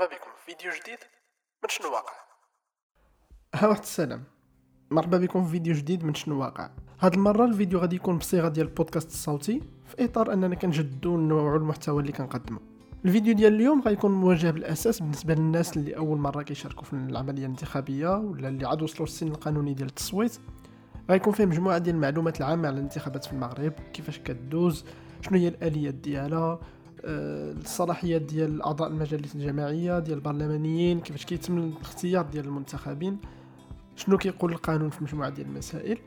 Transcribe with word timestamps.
مرحبا 0.00 0.16
بكم 0.16 0.30
في 0.36 0.52
فيديو 0.52 0.72
جديد 0.72 0.98
من 1.62 1.68
شنو 1.68 1.92
واقع؟ 1.92 2.12
ها 3.54 3.68
واحد 3.68 3.80
السلام. 3.80 4.24
مرحبا 4.90 5.18
بكم 5.18 5.44
في 5.44 5.50
فيديو 5.50 5.74
جديد 5.74 6.04
من 6.04 6.14
شنو 6.14 6.40
واقع؟ 6.40 6.70
هاد 7.00 7.14
المرة 7.14 7.44
الفيديو 7.44 7.78
غادي 7.78 7.96
يكون 7.96 8.18
بصيغة 8.18 8.48
ديال 8.48 8.66
البودكاست 8.66 9.08
الصوتي 9.08 9.62
في 9.86 10.04
إطار 10.04 10.32
أننا 10.32 10.54
كنجدو 10.54 11.16
نوعو 11.16 11.56
المحتوى 11.56 12.00
اللي 12.00 12.12
كنقدمه 12.12 12.60
الفيديو 13.04 13.34
ديال 13.34 13.54
اليوم 13.54 13.80
غيكون 13.80 14.10
موجه 14.10 14.50
بالأساس 14.50 15.00
بالنسبة 15.00 15.34
للناس 15.34 15.76
اللي 15.76 15.96
أول 15.96 16.18
مرة 16.18 16.42
كيشاركوا 16.42 16.84
في 16.84 16.92
العملية 16.92 17.46
الانتخابية 17.46 18.16
ولا 18.16 18.48
اللي 18.48 18.68
عاد 18.68 18.82
وصلوا 18.82 19.06
للسن 19.06 19.28
القانوني 19.28 19.74
ديال 19.74 19.88
التصويت. 19.88 20.38
غيكون 21.10 21.32
فيه 21.32 21.44
مجموعة 21.46 21.78
ديال 21.78 21.96
المعلومات 21.96 22.40
العامة 22.40 22.68
على 22.68 22.74
الانتخابات 22.74 23.24
في 23.24 23.32
المغرب 23.32 23.72
كيفاش 23.92 24.18
كدوز 24.18 24.84
شنو 25.20 25.38
هي 25.38 25.48
الآليات 25.48 25.94
ديالها 25.94 26.60
الصلاحيات 27.04 28.22
ديال 28.22 28.62
أعضاء 28.62 28.88
المجالس 28.88 29.34
الجماعيه 29.34 29.98
ديال 29.98 30.18
البرلمانيين 30.18 31.00
كيفاش 31.00 31.24
كيتم 31.24 31.58
الاختيار 31.58 32.24
ديال 32.24 32.44
المنتخبين 32.44 33.18
شنو 33.96 34.18
كيقول 34.18 34.52
القانون 34.52 34.90
في 34.90 35.04
مجموعة 35.04 35.30
ديال 35.30 35.46
المسائل 35.46 35.98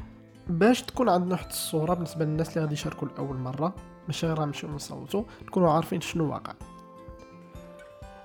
باش 0.49 0.81
تكون 0.81 1.09
عندنا 1.09 1.31
واحد 1.31 1.49
الصورة 1.49 1.93
بالنسبة 1.93 2.25
للناس 2.25 2.49
اللي 2.49 2.61
غادي 2.61 2.73
يشاركوا 2.73 3.07
لأول 3.07 3.37
مرة. 3.37 3.75
ماشي 4.07 4.27
غير 4.27 4.45
نمشيو 4.45 4.69
نصوتوا 4.69 5.23
نكونوا 5.47 5.71
عارفين 5.71 6.01
شنو 6.01 6.31
واقع. 6.31 6.53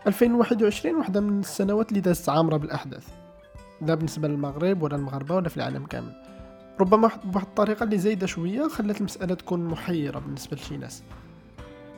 2021 0.07 0.95
واحدة 0.97 1.21
من 1.21 1.41
السنوات 1.41 1.89
اللي 1.89 2.01
دازت 2.01 2.29
عامرة 2.29 2.57
بالأحداث. 2.57 3.09
لا 3.81 3.95
بالنسبة 3.95 4.29
للمغرب 4.29 4.83
ولا 4.83 4.97
المغاربة 4.97 5.35
ولا 5.35 5.49
في 5.49 5.57
العالم 5.57 5.87
كامل. 5.87 6.13
ربما 6.81 7.11
بواحد 7.25 7.47
الطريقة 7.47 7.85
اللي 7.85 7.99
زايدة 7.99 8.27
شوية 8.27 8.69
خلات 8.69 8.99
المسألة 8.99 9.35
تكون 9.35 9.65
محيرة 9.65 10.19
بالنسبة 10.19 10.57
لشي 10.57 10.77
ناس. 10.77 11.03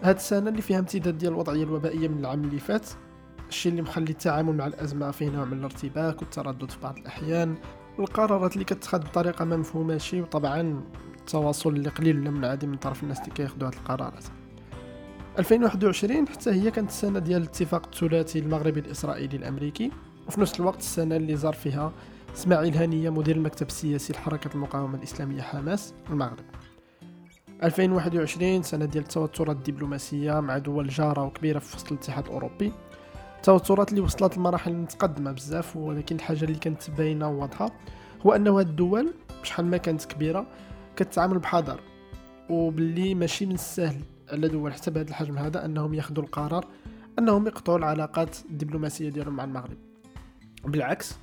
هاد 0.02 0.16
السنة 0.16 0.50
اللي 0.50 0.62
فيها 0.62 0.78
امتداد 0.78 1.18
ديال 1.18 1.32
الوضعية 1.32 1.62
الوبائية 1.64 2.08
من 2.08 2.18
العام 2.18 2.44
اللي 2.44 2.58
فات 2.58 2.86
الشيء 3.48 3.72
اللي 3.72 3.82
مخلي 3.82 4.10
التعامل 4.10 4.56
مع 4.56 4.66
الأزمة 4.66 5.10
فيه 5.10 5.28
نوع 5.28 5.44
من 5.44 5.58
الارتباك 5.58 6.22
والتردد 6.22 6.70
في 6.70 6.80
بعض 6.82 6.98
الأحيان 6.98 7.54
والقرارات 7.98 8.52
اللي 8.52 8.64
كتخذ 8.64 8.98
بطريقة 8.98 9.44
ما 9.44 9.56
مفهوماش 9.56 10.14
وطبعا 10.14 10.80
التواصل 11.18 11.70
اللي 11.70 11.88
قليل 11.88 12.20
ولا 12.20 12.30
منعدم 12.30 12.68
من 12.68 12.76
طرف 12.76 13.02
الناس 13.02 13.20
اللي 13.20 13.30
كياخذوا 13.30 13.68
هاد 13.68 13.74
القرارات. 13.74 14.24
2021 15.38 16.28
حتى 16.28 16.50
هي 16.50 16.70
كانت 16.70 16.90
السنة 16.90 17.18
ديال 17.18 17.42
الاتفاق 17.42 17.86
الثلاثي 17.86 18.38
المغربي 18.38 18.80
الإسرائيلي 18.80 19.36
الأمريكي 19.36 19.90
وفي 20.28 20.40
نفس 20.40 20.60
الوقت 20.60 20.78
السنة 20.78 21.16
اللي 21.16 21.36
زار 21.36 21.52
فيها 21.52 21.92
إسماعيل 22.34 22.76
هنيه 22.76 23.10
مدير 23.10 23.36
المكتب 23.36 23.66
السياسي 23.66 24.12
لحركة 24.12 24.50
المقاومة 24.54 24.98
الإسلامية 24.98 25.42
حماس 25.42 25.94
المغرب. 26.10 26.44
2021 27.62 28.62
سنة 28.62 28.84
ديال 28.84 29.04
التوترات 29.04 29.56
الدبلوماسية 29.56 30.40
مع 30.40 30.58
دول 30.58 30.88
جارة 30.88 31.24
وكبيرة 31.24 31.58
في 31.58 31.76
وسط 31.76 31.92
الاتحاد 31.92 32.26
الأوروبي. 32.26 32.72
التوترات 33.36 33.90
اللي 33.90 34.00
وصلت 34.00 34.36
لمراحل 34.36 34.72
متقدمة 34.72 35.32
بزاف 35.32 35.76
ولكن 35.76 36.16
الحاجة 36.16 36.44
اللي 36.44 36.58
كانت 36.58 36.90
باينة 36.90 37.28
وواضحة 37.28 37.70
هو 38.26 38.32
أن 38.32 38.48
هاد 38.48 38.68
الدول 38.68 39.14
بشحال 39.42 39.66
ما 39.66 39.76
كانت 39.76 40.04
كبيرة 40.04 40.46
كتعامل 40.96 41.38
بحذر. 41.38 41.80
وباللي 42.50 43.14
ماشي 43.14 43.46
من 43.46 43.54
السهل 43.54 44.00
على 44.32 44.48
دول 44.48 44.72
حتى 44.72 44.90
بهذا 44.90 45.08
الحجم 45.08 45.38
هذا 45.38 45.64
أنهم 45.64 45.94
ياخذوا 45.94 46.24
القرار 46.24 46.66
أنهم 47.18 47.46
يقطعوا 47.46 47.78
العلاقات 47.78 48.36
الدبلوماسية 48.50 49.08
ديالهم 49.08 49.36
مع 49.36 49.44
المغرب. 49.44 49.76
بالعكس 50.64 51.14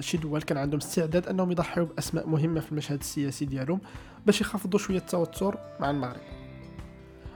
شي 0.00 0.16
دول 0.16 0.42
كان 0.42 0.58
عندهم 0.58 0.80
استعداد 0.80 1.28
أنهم 1.28 1.50
يضحيو 1.50 1.84
بأسماء 1.84 2.26
مهمة 2.26 2.60
في 2.60 2.72
المشهد 2.72 2.98
السياسي 2.98 3.44
ديالهم 3.44 3.80
باش 4.26 4.40
يخفضوا 4.40 4.78
شوية 4.78 4.98
التوتر 4.98 5.58
مع 5.80 5.90
المغرب. 5.90 6.20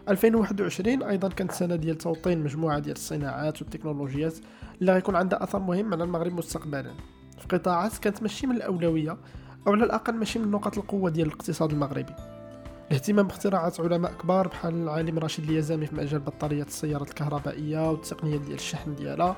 2021 0.09 1.03
أيضا 1.03 1.29
كانت 1.29 1.53
سنة 1.53 1.77
ديال 1.77 1.99
توطين 1.99 2.45
مجموعة 2.45 2.79
ديال 2.79 2.97
الصناعات 2.97 3.63
والتكنولوجيات 3.63 4.35
اللي 4.81 4.93
غيكون 4.93 5.17
عندها 5.17 5.43
أثر 5.43 5.59
مهم 5.59 5.95
على 5.95 6.05
المغرب 6.05 6.33
مستقبلا. 6.33 6.95
في 7.39 7.57
قطاعات 7.57 7.99
كانت 7.99 8.23
ماشي 8.23 8.47
من 8.47 8.57
الأولوية 8.57 9.17
أو 9.67 9.73
على 9.73 9.85
الأقل 9.85 10.15
ماشي 10.15 10.39
من 10.39 10.51
نقاط 10.51 10.79
القوة 10.79 11.11
ديال 11.11 11.27
الاقتصاد 11.27 11.71
المغربي. 11.71 12.15
الاهتمام 12.91 13.27
باختراعات 13.27 13.81
علماء 13.81 14.13
كبار 14.13 14.49
بحال 14.49 14.75
العالم 14.75 15.19
رشيد 15.19 15.51
اليزامي 15.51 15.87
في 15.87 15.95
مجال 15.95 16.21
بطاريات 16.21 16.69
السيارات 16.69 17.09
الكهربائية 17.09 17.91
والتقنية 17.91 18.37
ديال 18.37 18.55
الشحن 18.55 18.95
ديالها. 18.95 19.29
آه، 19.29 19.37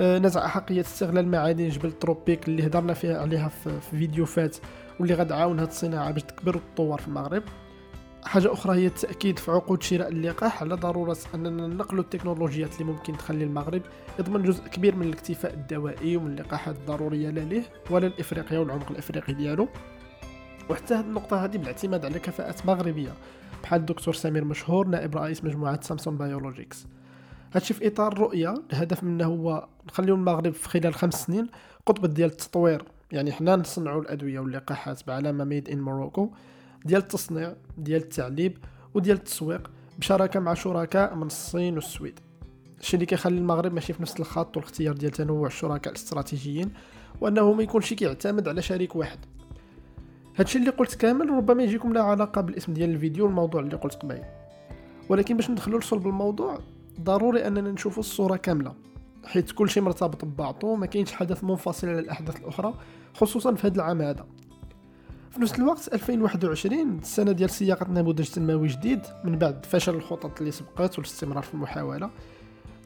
نزع 0.00 0.46
أحقية 0.46 0.80
استغلال 0.80 1.28
معادن 1.28 1.68
جبل 1.68 1.88
التروبيك 1.88 2.48
اللي 2.48 2.66
هضرنا 2.66 2.94
فيها 2.94 3.20
عليها 3.20 3.48
في, 3.48 3.80
في 3.80 3.98
فيديو 3.98 4.26
فات 4.26 4.56
واللي 5.00 5.14
غتعاون 5.14 5.58
هاد 5.58 5.68
الصناعة 5.68 6.10
باش 6.10 6.22
تكبر 6.22 6.56
وتطور 6.56 6.98
في 7.00 7.08
المغرب. 7.08 7.42
حاجة 8.24 8.52
أخرى 8.52 8.76
هي 8.76 8.86
التأكيد 8.86 9.38
في 9.38 9.50
عقود 9.50 9.82
شراء 9.82 10.08
اللقاح 10.08 10.62
على 10.62 10.74
ضرورة 10.74 11.16
أننا 11.34 11.66
نقلوا 11.66 12.02
التكنولوجيات 12.02 12.80
اللي 12.80 12.92
ممكن 12.92 13.16
تخلي 13.16 13.44
المغرب 13.44 13.82
يضمن 14.18 14.42
جزء 14.42 14.68
كبير 14.68 14.96
من 14.96 15.06
الاكتفاء 15.06 15.54
الدوائي 15.54 16.16
ومن 16.16 16.38
اللقاحات 16.38 16.76
الضرورية 16.76 17.30
لا 17.30 17.40
ليه 17.40 17.62
ولا 17.90 18.06
لإفريقيا 18.06 18.58
والعمق 18.58 18.90
الإفريقي 18.90 19.32
ديالو. 19.32 19.68
وحتى 20.70 20.94
هاد 20.94 21.04
النقطة 21.04 21.44
هذه 21.44 21.56
بالاعتماد 21.56 22.04
على 22.04 22.18
كفاءات 22.18 22.66
مغربية 22.66 23.12
بحال 23.62 23.80
الدكتور 23.80 24.14
سمير 24.14 24.44
مشهور 24.44 24.86
نائب 24.86 25.16
رئيس 25.16 25.44
مجموعة 25.44 25.80
Samsung 25.80 26.16
Biologics 26.16 26.86
هادشي 27.54 27.74
في 27.74 27.86
إطار 27.86 28.18
رؤية. 28.18 28.54
الهدف 28.72 29.04
منه 29.04 29.24
هو 29.24 29.68
نخليو 29.88 30.14
المغرب 30.14 30.52
في 30.52 30.68
خلال 30.68 30.94
خمس 30.94 31.14
سنين 31.14 31.46
قطب 31.86 32.06
ديال 32.06 32.30
التطوير. 32.30 32.84
يعني 33.12 33.32
حنا 33.32 33.56
نصنعوا 33.56 34.02
الأدوية 34.02 34.40
واللقاحات 34.40 35.06
بعلامة 35.06 35.44
ميد 35.44 35.68
ان 35.68 35.80
موروكو 35.80 36.30
ديال 36.84 37.00
التصنيع 37.00 37.54
ديال 37.78 38.02
التعليب 38.02 38.58
وديال 38.94 39.16
التسويق 39.16 39.70
بشراكة 39.98 40.40
مع 40.40 40.54
شركاء 40.54 41.14
من 41.14 41.26
الصين 41.26 41.74
والسويد. 41.74 42.20
الشيء 42.80 42.94
اللي 42.94 43.06
كيخلي 43.06 43.38
المغرب 43.38 43.74
ماشي 43.74 43.92
في 43.92 44.02
نفس 44.02 44.20
الخط 44.20 44.56
والاختيار 44.56 44.94
ديال 44.94 45.10
تنوع 45.10 45.46
الشركاء 45.46 45.92
الاستراتيجيين 45.92 46.72
وأنه 47.20 47.52
ما 47.52 47.62
يكونش 47.62 47.92
كيعتمد 47.94 48.48
على 48.48 48.62
شريك 48.62 48.96
واحد. 48.96 49.18
هادشي 50.36 50.58
اللي 50.58 50.70
قلت 50.70 50.94
كامل 50.94 51.30
ربما 51.30 51.62
يجيكم 51.62 51.92
لا 51.92 52.02
علاقة 52.02 52.40
بالاسم 52.40 52.72
ديال 52.72 52.90
الفيديو 52.90 53.24
والموضوع 53.24 53.60
اللي 53.60 53.76
قلت 53.76 53.94
قبيل. 53.94 54.22
ولكن 55.08 55.36
باش 55.36 55.50
ندخلوا 55.50 55.80
لصلب 55.80 56.06
الموضوع 56.06 56.58
ضروري 57.02 57.46
أننا 57.46 57.70
نشوفوا 57.70 58.02
الصورة 58.02 58.36
كاملة 58.36 58.74
حيث 59.24 59.52
كل 59.52 59.70
شيء 59.70 59.82
مرتبط 59.82 60.24
ببعضه 60.24 60.76
ما 60.76 60.86
كاينش 60.86 61.12
حدث 61.12 61.44
منفصل 61.44 61.88
على 61.88 61.98
الأحداث 61.98 62.40
الأخرى 62.40 62.74
خصوصا 63.14 63.54
في 63.54 63.66
هذا 63.66 63.76
العام 63.76 64.02
هذا. 64.02 64.26
في 65.30 65.40
نفس 65.40 65.58
الوقت 65.58 65.94
2021 65.94 66.98
السنة 66.98 67.32
ديال 67.32 67.50
صياغة 67.50 67.90
نموذج 67.90 68.28
تنموي 68.28 68.68
جديد 68.68 69.00
من 69.24 69.38
بعد 69.38 69.66
فشل 69.66 69.94
الخطط 69.94 70.38
اللي 70.38 70.50
سبقت 70.50 70.98
والاستمرار 70.98 71.42
في 71.42 71.54
المحاولة 71.54 72.10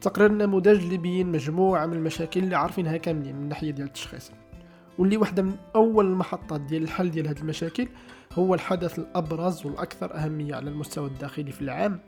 تقرير 0.01 0.29
النموذج 0.29 0.83
اللي 0.83 0.97
بين 0.97 1.31
مجموعة 1.31 1.85
من 1.85 1.93
المشاكل 1.93 2.43
اللي 2.43 2.55
عارفينها 2.55 2.97
كاملين 2.97 3.35
من 3.35 3.43
الناحية 3.43 3.71
ديال 3.71 3.87
التشخيص. 3.87 4.31
واللي 4.97 5.17
واحدة 5.17 5.43
من 5.43 5.55
أول 5.75 6.05
المحطات 6.05 6.61
ديال 6.61 6.83
الحل 6.83 7.11
ديال 7.11 7.27
هذه 7.27 7.39
المشاكل 7.39 7.87
هو 8.33 8.53
الحدث 8.53 8.99
الأبرز 8.99 9.65
والأكثر 9.65 10.15
أهمية 10.15 10.55
على 10.55 10.69
المستوى 10.69 11.07
الداخلي 11.07 11.51
في 11.51 11.61
العام 11.61 11.99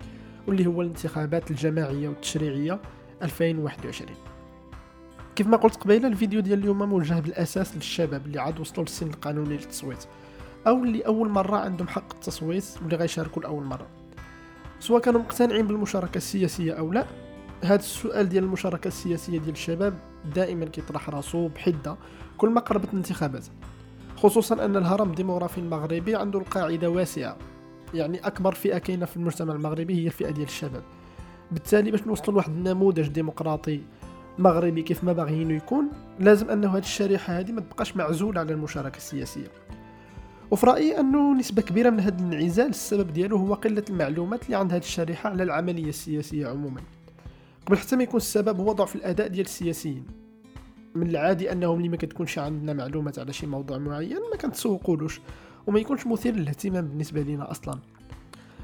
واللي 0.48 0.68
هو 0.68 0.82
الانتخابات 0.82 1.52
الجماعية 1.52 2.10
والتشريعية 2.10 2.80
2021 3.24 4.12
كيف 5.36 5.48
ما 5.48 5.58
قلت 5.58 5.76
قبيلة 5.76 6.08
الفيديو 6.08 6.40
ديال 6.40 6.60
اليوم 6.60 6.90
موجه 6.90 7.20
بالأساس 7.20 7.76
للشباب 7.76 8.26
اللي 8.26 8.42
عاد 8.42 8.60
وصلوا 8.60 8.86
للسن 8.86 9.08
القانوني 9.08 9.58
للتصويت 9.58 10.06
أو 10.68 10.84
اللي 10.84 11.02
أول 11.02 11.30
مرة 11.30 11.58
عندهم 11.58 11.88
حق 11.88 12.14
التصويت 12.14 12.66
واللي 12.82 12.96
غيشاركوا 12.96 13.42
لأول 13.42 13.64
مرة. 13.64 13.88
سواء 14.80 15.02
كانوا 15.02 15.22
مقتنعين 15.22 15.68
بالمشاركة 15.68 16.18
السياسية 16.18 16.74
أو 16.74 16.92
لا 16.92 17.06
هذا 17.64 17.76
السؤال 17.76 18.30
ديال 18.30 18.44
المشاركة 18.44 18.88
السياسية 18.88 19.40
ديال 19.40 19.52
الشباب 19.52 19.94
دائما 20.36 20.66
كيطرح 20.66 21.10
راسو 21.10 21.48
بحدة 21.48 21.96
كل 22.38 22.50
ما 22.50 22.62
قربت 22.62 22.90
الانتخابات 22.94 23.46
خصوصا 24.18 24.66
أن 24.66 24.78
الهرم 24.78 25.10
الديموغرافي 25.10 25.58
المغربي 25.58 26.16
عنده 26.16 26.40
القاعدة 26.40 26.90
واسعة. 26.90 27.38
يعني 27.94 28.20
أكبر 28.28 28.54
فئة 28.54 28.78
كاينة 28.78 29.06
في 29.06 29.18
المجتمع 29.18 29.54
المغربي 29.54 30.02
هي 30.02 30.08
الفئة 30.08 30.30
ديال 30.32 30.48
الشباب. 30.48 30.84
بالتالي 31.52 31.92
باش 31.92 32.08
نوصلوا 32.08 32.32
لواحد 32.34 32.50
النموذج 32.50 33.08
ديمقراطي 33.08 33.82
مغربي 34.40 34.82
كيف 34.82 35.04
ما 35.04 35.13
باغيينو 35.13 35.56
يكون 35.56 35.90
لازم 36.19 36.50
أنه 36.50 36.72
هذه 36.72 36.81
الشريحة 36.81 37.40
هذه 37.40 37.52
ما 37.52 37.62
تبقاش 37.62 37.96
معزولة 37.96 38.40
على 38.40 38.54
المشاركة 38.54 38.98
السياسية. 38.98 39.48
وفي 40.52 40.66
رأيي 40.66 41.00
أنه 41.00 41.34
نسبة 41.36 41.62
كبيرة 41.62 41.90
من 41.90 42.00
هذا 42.00 42.28
الانعزال 42.28 42.69
السبب 42.69 43.13
ديالو 43.13 43.38
هو 43.38 43.54
قلة 43.54 43.84
المعلومات 43.90 44.46
اللي 44.46 44.56
عند 44.58 44.74
هذه 44.74 44.81
الشريحة 44.81 45.30
على 45.30 45.44
العملية 45.44 45.90
السياسية 45.90 46.48
عموما. 46.48 46.81
قبل 47.66 47.78
حتى 47.78 47.96
ما 47.96 48.04
يكون 48.04 48.18
السبب 48.18 48.60
هو 48.60 48.72
ضعف 48.72 48.96
الأداء 48.96 49.28
ديال 49.28 49.46
السياسيين. 49.46 50.06
من 50.96 51.10
العادي 51.10 51.52
أنهم 51.52 51.78
اللي 51.78 51.90
ما 51.90 51.98
كتكونش 51.98 52.40
عندنا 52.40 52.74
معلومات 52.74 53.19
على 53.19 53.34
شي 53.34 53.48
موضوع 53.48 53.78
معين 53.78 54.19
ما 54.31 54.38
كنتسوقولوش. 54.42 55.22
وما 55.68 55.80
يكونش 55.80 56.08
مثير 56.08 56.36
للاهتمام 56.36 56.88
بالنسبة 56.88 57.22
لنا 57.22 57.52
أصلا. 57.52 57.80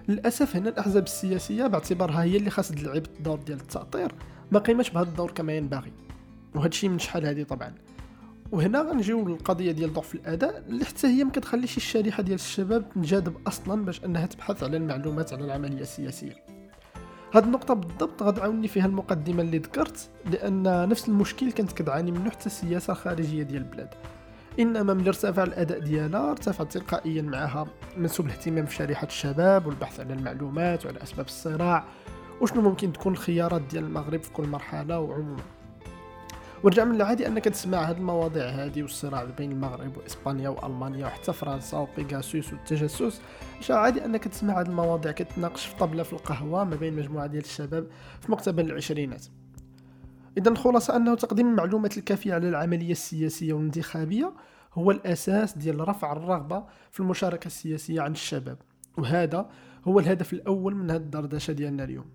للأسف 0.07 0.55
هنا 0.55 0.69
الأحزاب 0.69 1.03
السياسية 1.03 1.67
باعتبارها 1.67 2.23
هي 2.23 2.37
اللي 2.37 2.49
خاص 2.49 2.69
تلعب 2.69 3.05
الدور 3.17 3.39
ديال 3.39 3.59
التاطير 3.59 4.11
ما 4.51 4.59
قيمتش 4.59 4.89
بهذا 4.89 5.09
الدور 5.09 5.31
كما 5.31 5.53
ينبغي 5.53 5.91
وهذا 6.55 6.67
الشيء 6.67 6.89
من 6.89 6.99
شحال 6.99 7.25
هذه 7.25 7.43
طبعا. 7.43 7.73
وهنا 8.51 8.81
غنجيو 8.81 9.27
للقضية 9.27 9.71
ديال 9.71 9.93
ضعف 9.93 10.15
الأداء 10.15 10.63
اللي 10.69 10.85
حتى 10.85 11.07
هي 11.07 11.23
ما 11.23 11.31
كتخليش 11.31 11.77
الشريحة 11.77 12.23
ديال 12.23 12.35
الشباب 12.35 12.89
تنجذب 12.93 13.35
أصلا 13.47 13.85
باش 13.85 14.05
أنها 14.05 14.25
تبحث 14.25 14.63
على 14.63 14.77
المعلومات 14.77 15.33
على 15.33 15.45
العملية 15.45 15.81
السياسية. 15.81 16.35
هاد 17.33 17.43
النقطة 17.43 17.73
بالضبط 17.73 18.23
غتعاوني 18.23 18.67
فيها 18.67 18.85
المقدمة 18.85 19.41
اللي 19.41 19.57
ذكرت 19.57 20.09
لأن 20.31 20.89
نفس 20.89 21.09
المشكل 21.09 21.51
كانت 21.51 21.71
كتعاني 21.71 22.11
منه 22.11 22.29
حتى 22.29 22.45
السياسة 22.45 22.91
الخارجية 22.91 23.43
ديال 23.43 23.61
البلاد. 23.61 23.89
إنما 24.59 24.93
ملي 24.93 25.09
ارتفع 25.09 25.43
الأداء 25.43 25.79
ديالها 25.79 26.31
ارتفع 26.31 26.63
تلقائيا 26.63 27.21
معها 27.21 27.67
منسوب 27.97 28.25
الاهتمام 28.25 28.65
في 28.65 28.75
شريحة 28.75 29.07
الشباب 29.07 29.65
والبحث 29.65 29.99
على 29.99 30.13
المعلومات 30.13 30.85
وعلى 30.85 31.03
أسباب 31.03 31.25
الصراع. 31.25 31.83
وشنو 32.41 32.61
ممكن 32.61 32.93
تكون 32.93 33.13
الخيارات 33.13 33.61
ديال 33.61 33.83
المغرب 33.83 34.21
في 34.21 34.31
كل 34.31 34.47
مرحلة 34.47 34.99
وعموما؟ 34.99 35.43
ورجع 36.63 36.83
من 36.83 36.95
العادي 36.95 37.27
أنك 37.27 37.45
تسمع 37.45 37.89
هاد 37.89 37.97
المواضيع 37.97 38.49
هادي 38.49 38.81
والصراع 38.81 39.23
بين 39.23 39.51
المغرب 39.51 39.97
وإسبانيا 39.97 40.49
وألمانيا 40.49 41.05
وحتى 41.05 41.33
فرنسا 41.33 41.77
وبيغاسوس 41.77 42.53
والتجسس. 42.53 43.21
رجع 43.61 43.79
عادي 43.79 44.05
أنك 44.05 44.23
تسمع 44.23 44.59
هاد 44.59 44.67
المواضيع 44.67 45.11
كتناقش 45.11 45.65
في 45.65 45.75
طبلة 45.75 46.03
في 46.03 46.13
القهوة 46.13 46.63
ما 46.63 46.75
بين 46.75 46.95
مجموعة 46.95 47.27
ديال 47.27 47.43
الشباب 47.43 47.87
في 48.21 48.31
مقتبل 48.31 48.65
العشرينات. 48.65 49.25
اذا 50.37 50.49
الخلاصه 50.49 50.95
أنه 50.95 51.15
تقديم 51.15 51.47
المعلومات 51.47 51.97
الكافية 51.97 52.33
على 52.33 52.49
العملية 52.49 52.91
السياسية 52.91 53.53
والانتخابية 53.53 54.33
هو 54.73 54.91
الأساس 54.91 55.57
ديال 55.57 55.87
رفع 55.87 56.11
الرغبة 56.11 56.63
في 56.91 56.99
المشاركة 56.99 57.47
السياسية 57.47 58.01
عند 58.01 58.15
الشباب. 58.15 58.57
وهذا 58.97 59.49
هو 59.87 59.99
الهدف 59.99 60.33
الأول 60.33 60.75
من 60.75 60.91
هذه 60.91 61.01
الدردشة 61.01 61.53
ديالنا 61.53 61.83
اليوم. 61.83 62.05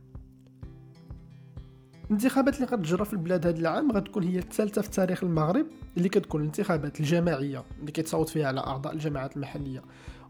الانتخابات 2.04 2.54
اللي 2.54 2.66
غتجرى 2.66 3.04
في 3.04 3.12
البلاد 3.12 3.46
هذا 3.46 3.58
العام 3.58 3.92
غتكون 3.92 4.22
هي 4.22 4.38
الثالثة 4.38 4.82
في 4.82 4.90
تاريخ 4.90 5.24
المغرب 5.24 5.66
اللي 5.96 6.08
كتكون 6.08 6.40
الانتخابات 6.40 7.00
الجماعية 7.00 7.64
اللي 7.80 7.92
كيتصوت 7.92 8.28
فيها 8.28 8.46
على 8.46 8.60
أعضاء 8.60 8.92
الجماعات 8.92 9.36
المحلية. 9.36 9.82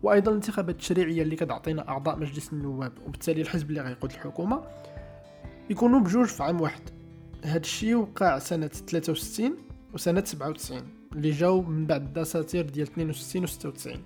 وأيضا 0.02 0.30
الانتخابات 0.30 0.74
التشريعية 0.74 1.22
اللي 1.22 1.36
كتعطينا 1.36 1.88
أعضاء 1.88 2.18
مجلس 2.18 2.52
النواب. 2.52 2.92
وبالتالي 3.06 3.40
الحزب 3.40 3.70
اللي 3.70 3.80
غيقود 3.80 4.10
الحكومة 4.10 4.62
يكونوا 5.70 6.00
بجوج 6.00 6.26
في 6.26 6.42
عام 6.42 6.60
واحد. 6.60 6.99
هاد 7.44 7.60
الشيء 7.60 7.94
وقع 7.94 8.38
سنة 8.38 8.66
63 8.66 9.56
وسنة 9.94 10.24
97 10.24 10.82
اللي 11.12 11.30
جاو 11.30 11.62
من 11.62 11.86
بعد 11.86 12.02
الدساتير 12.02 12.70
ديال 12.70 12.86
62 12.86 13.42
و 13.42 13.46
96 13.46 13.96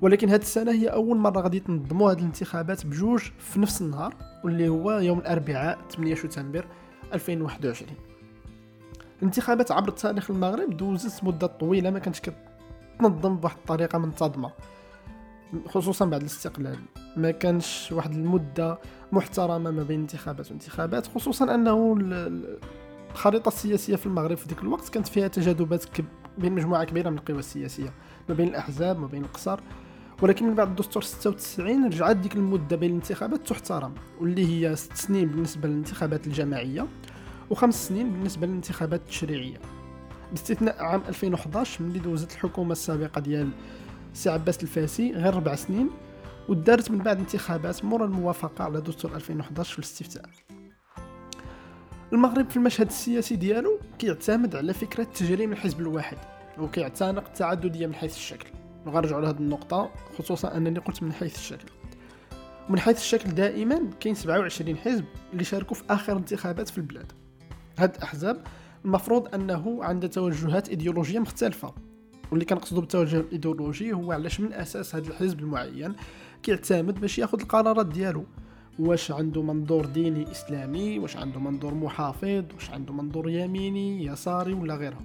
ولكن 0.00 0.28
هاد 0.28 0.40
السنة 0.40 0.72
هي 0.72 0.88
أول 0.88 1.16
مرة 1.16 1.40
غادي 1.40 1.60
تنظموا 1.60 2.10
هاد 2.10 2.18
الانتخابات 2.18 2.86
بجوج 2.86 3.20
في 3.38 3.60
نفس 3.60 3.82
النهار 3.82 4.14
واللي 4.44 4.68
هو 4.68 4.92
يوم 4.92 5.18
الأربعاء 5.18 5.78
8 5.90 6.14
شتنبر 6.14 6.66
2021 7.14 7.92
الانتخابات 9.18 9.72
عبر 9.72 9.90
تاريخ 9.90 10.30
المغرب 10.30 10.76
دوزت 10.76 11.24
مدة 11.24 11.46
طويلة 11.46 11.90
ما 11.90 11.98
كانتش 11.98 12.20
كتنظم 12.20 13.36
بواحد 13.36 13.56
الطريقة 13.56 13.98
منتظمة. 13.98 14.50
خصوصا 15.68 16.04
بعد 16.04 16.20
الاستقلال. 16.20 16.78
ما 17.16 17.30
كانش 17.30 17.92
واحد 17.92 18.12
المدة 18.12 18.78
محترمة 19.12 19.70
ما 19.70 19.82
بين 19.82 20.00
انتخابات 20.00 20.50
وانتخابات 20.50 21.06
خصوصا 21.06 21.54
أنه 21.54 21.96
الخريطة 23.10 23.48
السياسية 23.48 23.96
في 23.96 24.06
المغرب 24.06 24.36
في 24.36 24.48
ذيك 24.48 24.62
الوقت 24.62 24.88
كانت 24.88 25.08
فيها 25.08 25.28
تجاذبات 25.28 25.84
بين 26.38 26.52
مجموعة 26.52 26.84
كبيرة 26.84 27.10
من 27.10 27.18
القوى 27.18 27.38
السياسية 27.38 27.92
ما 28.28 28.34
بين 28.34 28.48
الأحزاب 28.48 29.00
ما 29.00 29.06
بين 29.06 29.24
القصر. 29.24 29.60
ولكن 30.22 30.46
من 30.46 30.54
بعد 30.54 30.68
الدستور 30.68 31.02
96 31.02 31.86
رجعت 31.86 32.16
ديك 32.16 32.36
المدة 32.36 32.76
بين 32.76 32.90
الانتخابات 32.90 33.48
تحترم 33.48 33.94
واللي 34.20 34.46
هي 34.46 34.76
ست 34.76 34.96
سنين 34.96 35.28
بالنسبة 35.28 35.68
للانتخابات 35.68 36.26
الجماعية 36.26 36.86
وخمس 37.50 37.88
سنين 37.88 38.10
بالنسبة 38.10 38.46
للانتخابات 38.46 39.00
التشريعية. 39.00 39.58
باستثناء 40.30 40.82
عام 40.82 41.02
2011 41.08 41.84
ملي 41.84 41.98
دوزت 41.98 42.32
الحكومة 42.32 42.72
السابقة 42.72 43.20
ديال 43.20 43.50
سي 44.16 44.30
عباس 44.30 44.62
الفاسي 44.62 45.12
غير 45.12 45.34
ربع 45.34 45.54
سنين 45.54 45.90
ودارت 46.48 46.90
من 46.90 46.98
بعد 46.98 47.18
انتخابات 47.18 47.84
مورا 47.84 48.04
الموافقة 48.04 48.64
على 48.64 48.80
دستور 48.80 49.14
2011 49.14 49.72
في 49.72 49.78
الاستفتاء. 49.78 50.24
المغرب 52.12 52.50
في 52.50 52.56
المشهد 52.56 52.86
السياسي 52.86 53.36
ديالو 53.36 53.80
كيعتمد 53.98 54.56
على 54.56 54.74
فكرة 54.74 55.04
تجريم 55.04 55.52
الحزب 55.52 55.80
الواحد 55.80 56.16
وكيعتنق 56.58 57.26
التعددية 57.26 57.86
من 57.86 57.94
حيث 57.94 58.16
الشكل. 58.16 58.48
وغنرجعوا 58.86 59.20
لهذه 59.20 59.36
النقطة 59.36 59.90
خصوصا 60.18 60.56
أنني 60.56 60.78
قلت 60.78 61.02
من 61.02 61.12
حيث 61.12 61.36
الشكل. 61.36 61.68
ومن 62.68 62.78
حيث 62.78 62.98
الشكل 62.98 63.30
دائما 63.30 63.90
كاين 64.00 64.14
27 64.14 64.76
حزب 64.76 65.04
اللي 65.32 65.44
شاركوا 65.44 65.76
في 65.76 65.82
آخر 65.90 66.16
انتخابات 66.16 66.68
في 66.68 66.78
البلاد. 66.78 67.12
هاد 67.78 67.94
الأحزاب 67.94 68.42
المفروض 68.84 69.34
أنه 69.34 69.84
عندها 69.84 70.08
توجهات 70.08 70.68
إيديولوجية 70.68 71.18
مختلفة. 71.18 71.74
واللي 72.30 72.44
كنقصدو 72.44 72.80
بالتوجه 72.80 73.20
الإيديولوجي 73.20 73.92
هو 73.92 74.12
علاش 74.12 74.40
من 74.40 74.52
أساس 74.52 74.94
هذا 74.94 75.08
الحزب 75.08 75.40
المعين 75.40 75.94
كيعتمد 76.42 77.00
باش 77.00 77.18
ياخذ 77.18 77.40
القرارات 77.40 77.86
ديالو. 77.86 78.24
واش 78.78 79.10
عنده 79.10 79.42
منظور 79.42 79.86
ديني 79.86 80.30
إسلامي 80.30 80.98
واش 80.98 81.16
عنده 81.16 81.40
منظور 81.40 81.74
محافظ 81.74 82.44
واش 82.54 82.70
عنده 82.70 82.92
منظور 82.92 83.30
يميني 83.30 84.04
يساري 84.04 84.52
ولا 84.52 84.76
غيرها. 84.76 85.02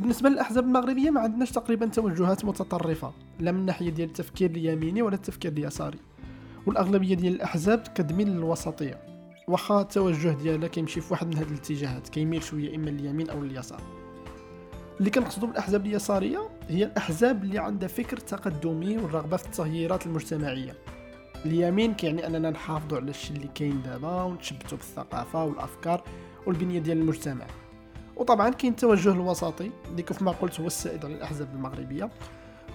بالنسبة 0.00 0.28
للأحزاب 0.28 0.64
المغربية 0.64 1.10
ما 1.10 1.20
عندناش 1.20 1.50
تقريبا 1.50 1.86
توجهات 1.86 2.44
متطرفة. 2.44 3.12
لا 3.40 3.52
من 3.52 3.66
ناحية 3.66 3.90
ديال 3.90 4.08
التفكير 4.08 4.50
اليميني 4.50 5.02
ولا 5.02 5.14
التفكير 5.14 5.52
اليساري. 5.52 5.98
والأغلبية 6.66 7.14
ديال 7.14 7.34
الأحزاب 7.34 7.78
كتميل 7.78 8.28
للوسطية. 8.28 8.98
واخا 9.48 9.80
التوجه 9.80 10.36
ديالها 10.42 10.68
كيمشي 10.68 11.00
في 11.00 11.12
واحد 11.12 11.26
من 11.26 11.36
هذه 11.36 11.48
الاتجاهات 11.48 12.08
كيميل 12.08 12.42
شوية 12.42 12.76
إما 12.76 12.90
لليمين 12.90 13.30
أو 13.30 13.44
لليسار. 13.44 14.03
اللي 14.98 15.10
كنقصدو 15.10 15.46
بالأحزاب 15.46 15.86
اليسارية 15.86 16.48
هي 16.68 16.84
الأحزاب 16.84 17.44
اللي 17.44 17.58
عندها 17.58 17.88
فكر 17.88 18.16
تقدمي 18.16 18.98
والرغبة 18.98 19.36
في 19.36 19.46
التغييرات 19.46 20.06
المجتمعية. 20.06 20.74
اليمين 21.46 21.94
كيعني 21.94 22.26
أننا 22.26 22.50
نحافظوا 22.50 22.98
على 22.98 23.10
الشيء 23.10 23.36
اللي 23.36 23.48
كاين 23.54 23.82
دابا 23.82 24.22
ونتشبتوا 24.22 24.78
بالثقافة 24.78 25.44
والأفكار 25.44 26.04
والبنية 26.46 26.78
ديال 26.78 26.98
المجتمع. 26.98 27.46
وطبعا 28.16 28.50
كاين 28.50 28.72
التوجه 28.72 29.12
الوسطي 29.12 29.70
اللي 29.90 30.02
كيف 30.02 30.22
ما 30.22 30.30
قلت 30.30 30.60
هو 30.60 30.66
السائد 30.66 31.04
على 31.04 31.14
الأحزاب 31.14 31.48
المغربية. 31.54 32.10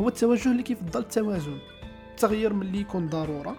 هو 0.01 0.07
التوجه 0.07 0.51
اللي 0.51 0.63
كيفضل 0.63 0.99
التوازن 0.99 1.57
التغيير 2.11 2.53
ملي 2.53 2.79
يكون 2.79 3.07
ضرورة 3.07 3.55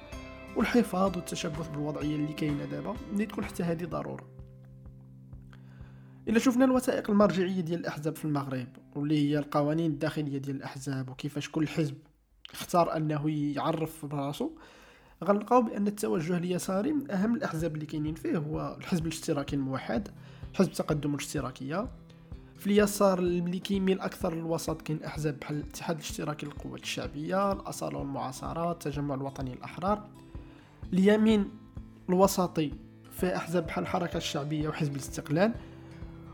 والحفاظ 0.57 1.17
والتشبث 1.17 1.69
بالوضعية 1.69 2.17
اللي 2.17 2.33
كاينة 2.33 2.65
دابا 2.65 2.95
اللي 3.13 3.27
تكون 3.27 3.45
حتى 3.45 3.63
هذه 3.63 3.85
ضرورة. 3.85 4.30
إلا 6.29 6.39
شفنا 6.39 6.65
الوثائق 6.65 7.11
المرجعية 7.11 7.61
ديال 7.61 7.81
الأحزاب 7.81 8.17
في 8.17 8.25
المغرب 8.25 8.67
واللي 8.95 9.31
هي 9.31 9.39
القوانين 9.39 9.91
الداخلية 9.91 10.39
ديال 10.39 10.57
الأحزاب 10.57 11.09
وكيفاش 11.09 11.49
كل 11.49 11.69
حزب 11.69 11.97
اختار 12.53 12.97
أنه 12.97 13.31
يعرف 13.31 14.07
براسو. 14.07 14.51
غنلقاو 15.25 15.63
بأن 15.63 15.87
التوجه 15.87 16.37
اليساري 16.37 16.93
من 16.93 17.11
أهم 17.11 17.35
الأحزاب 17.35 17.75
اللي 17.75 17.87
كاينين 17.87 18.15
فيه 18.15 18.37
هو 18.37 18.77
الحزب 18.81 19.07
الاشتراكي 19.07 19.57
الموحد 19.57 20.09
حزب 20.55 20.73
تقدم 20.73 21.11
الاشتراكية. 21.11 21.89
في 22.57 22.67
اليسار 22.67 23.19
اللي 23.19 23.59
كيميل 23.59 24.01
أكثر 24.01 24.35
للوسط 24.35 24.83
كاين 24.83 25.05
أحزاب 25.05 25.41
بحال 25.41 25.57
الاتحاد 25.57 25.97
الاشتراكي 25.97 26.47
للقوات 26.47 26.83
الشعبية 26.83 27.53
الاصاله 27.53 27.99
والمعاصرات 27.99 28.87
التجمع 28.87 29.15
الوطني 29.15 29.53
الاحرار 29.53 30.09
اليمين 30.93 31.51
الوسطي 32.09 32.73
في 33.11 33.37
أحزاب 33.37 33.67
بحال 33.67 33.85
الحركة 33.85 34.17
الشعبية 34.17 34.69
وحزب 34.69 34.93
الاستقلال. 34.93 35.55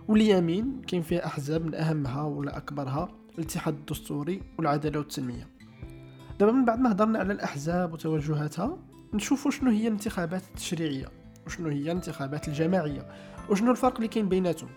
واليمين 0.09 0.83
كاين 0.87 1.03
فيها 1.03 1.27
أحزاب 1.27 1.67
من 1.67 1.75
أهمها 1.75 2.23
ولا 2.23 2.57
أكبرها 2.57 3.09
الاتحاد 3.39 3.75
الدستوري 3.75 4.43
والعدالة 4.59 4.99
والتنمية. 4.99 5.49
دابا 6.41 6.53
من 6.53 6.65
بعد 6.65 6.81
ما 6.81 6.93
هضرنا 6.93 7.19
على 7.19 7.33
الأحزاب 7.33 7.93
وتوجهاتها 7.93 8.79
نشوفوا 9.15 9.51
شنو 9.51 9.71
هي 9.71 9.87
الانتخابات 9.89 10.43
التشريعية 10.43 11.07
وشنو 11.47 11.69
هي 11.69 11.83
الانتخابات 11.83 12.49
الجماعية 12.49 13.07
وشنو 13.51 13.71
الفرق 13.71 13.95
اللي 13.95 14.09
كاين 14.09 14.29
بيناتهم. 14.29 14.69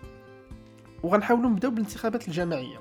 وغنحاولوا 1.02 1.50
نبداو 1.50 1.70
بالانتخابات 1.70 2.28
الجماعية. 2.28 2.78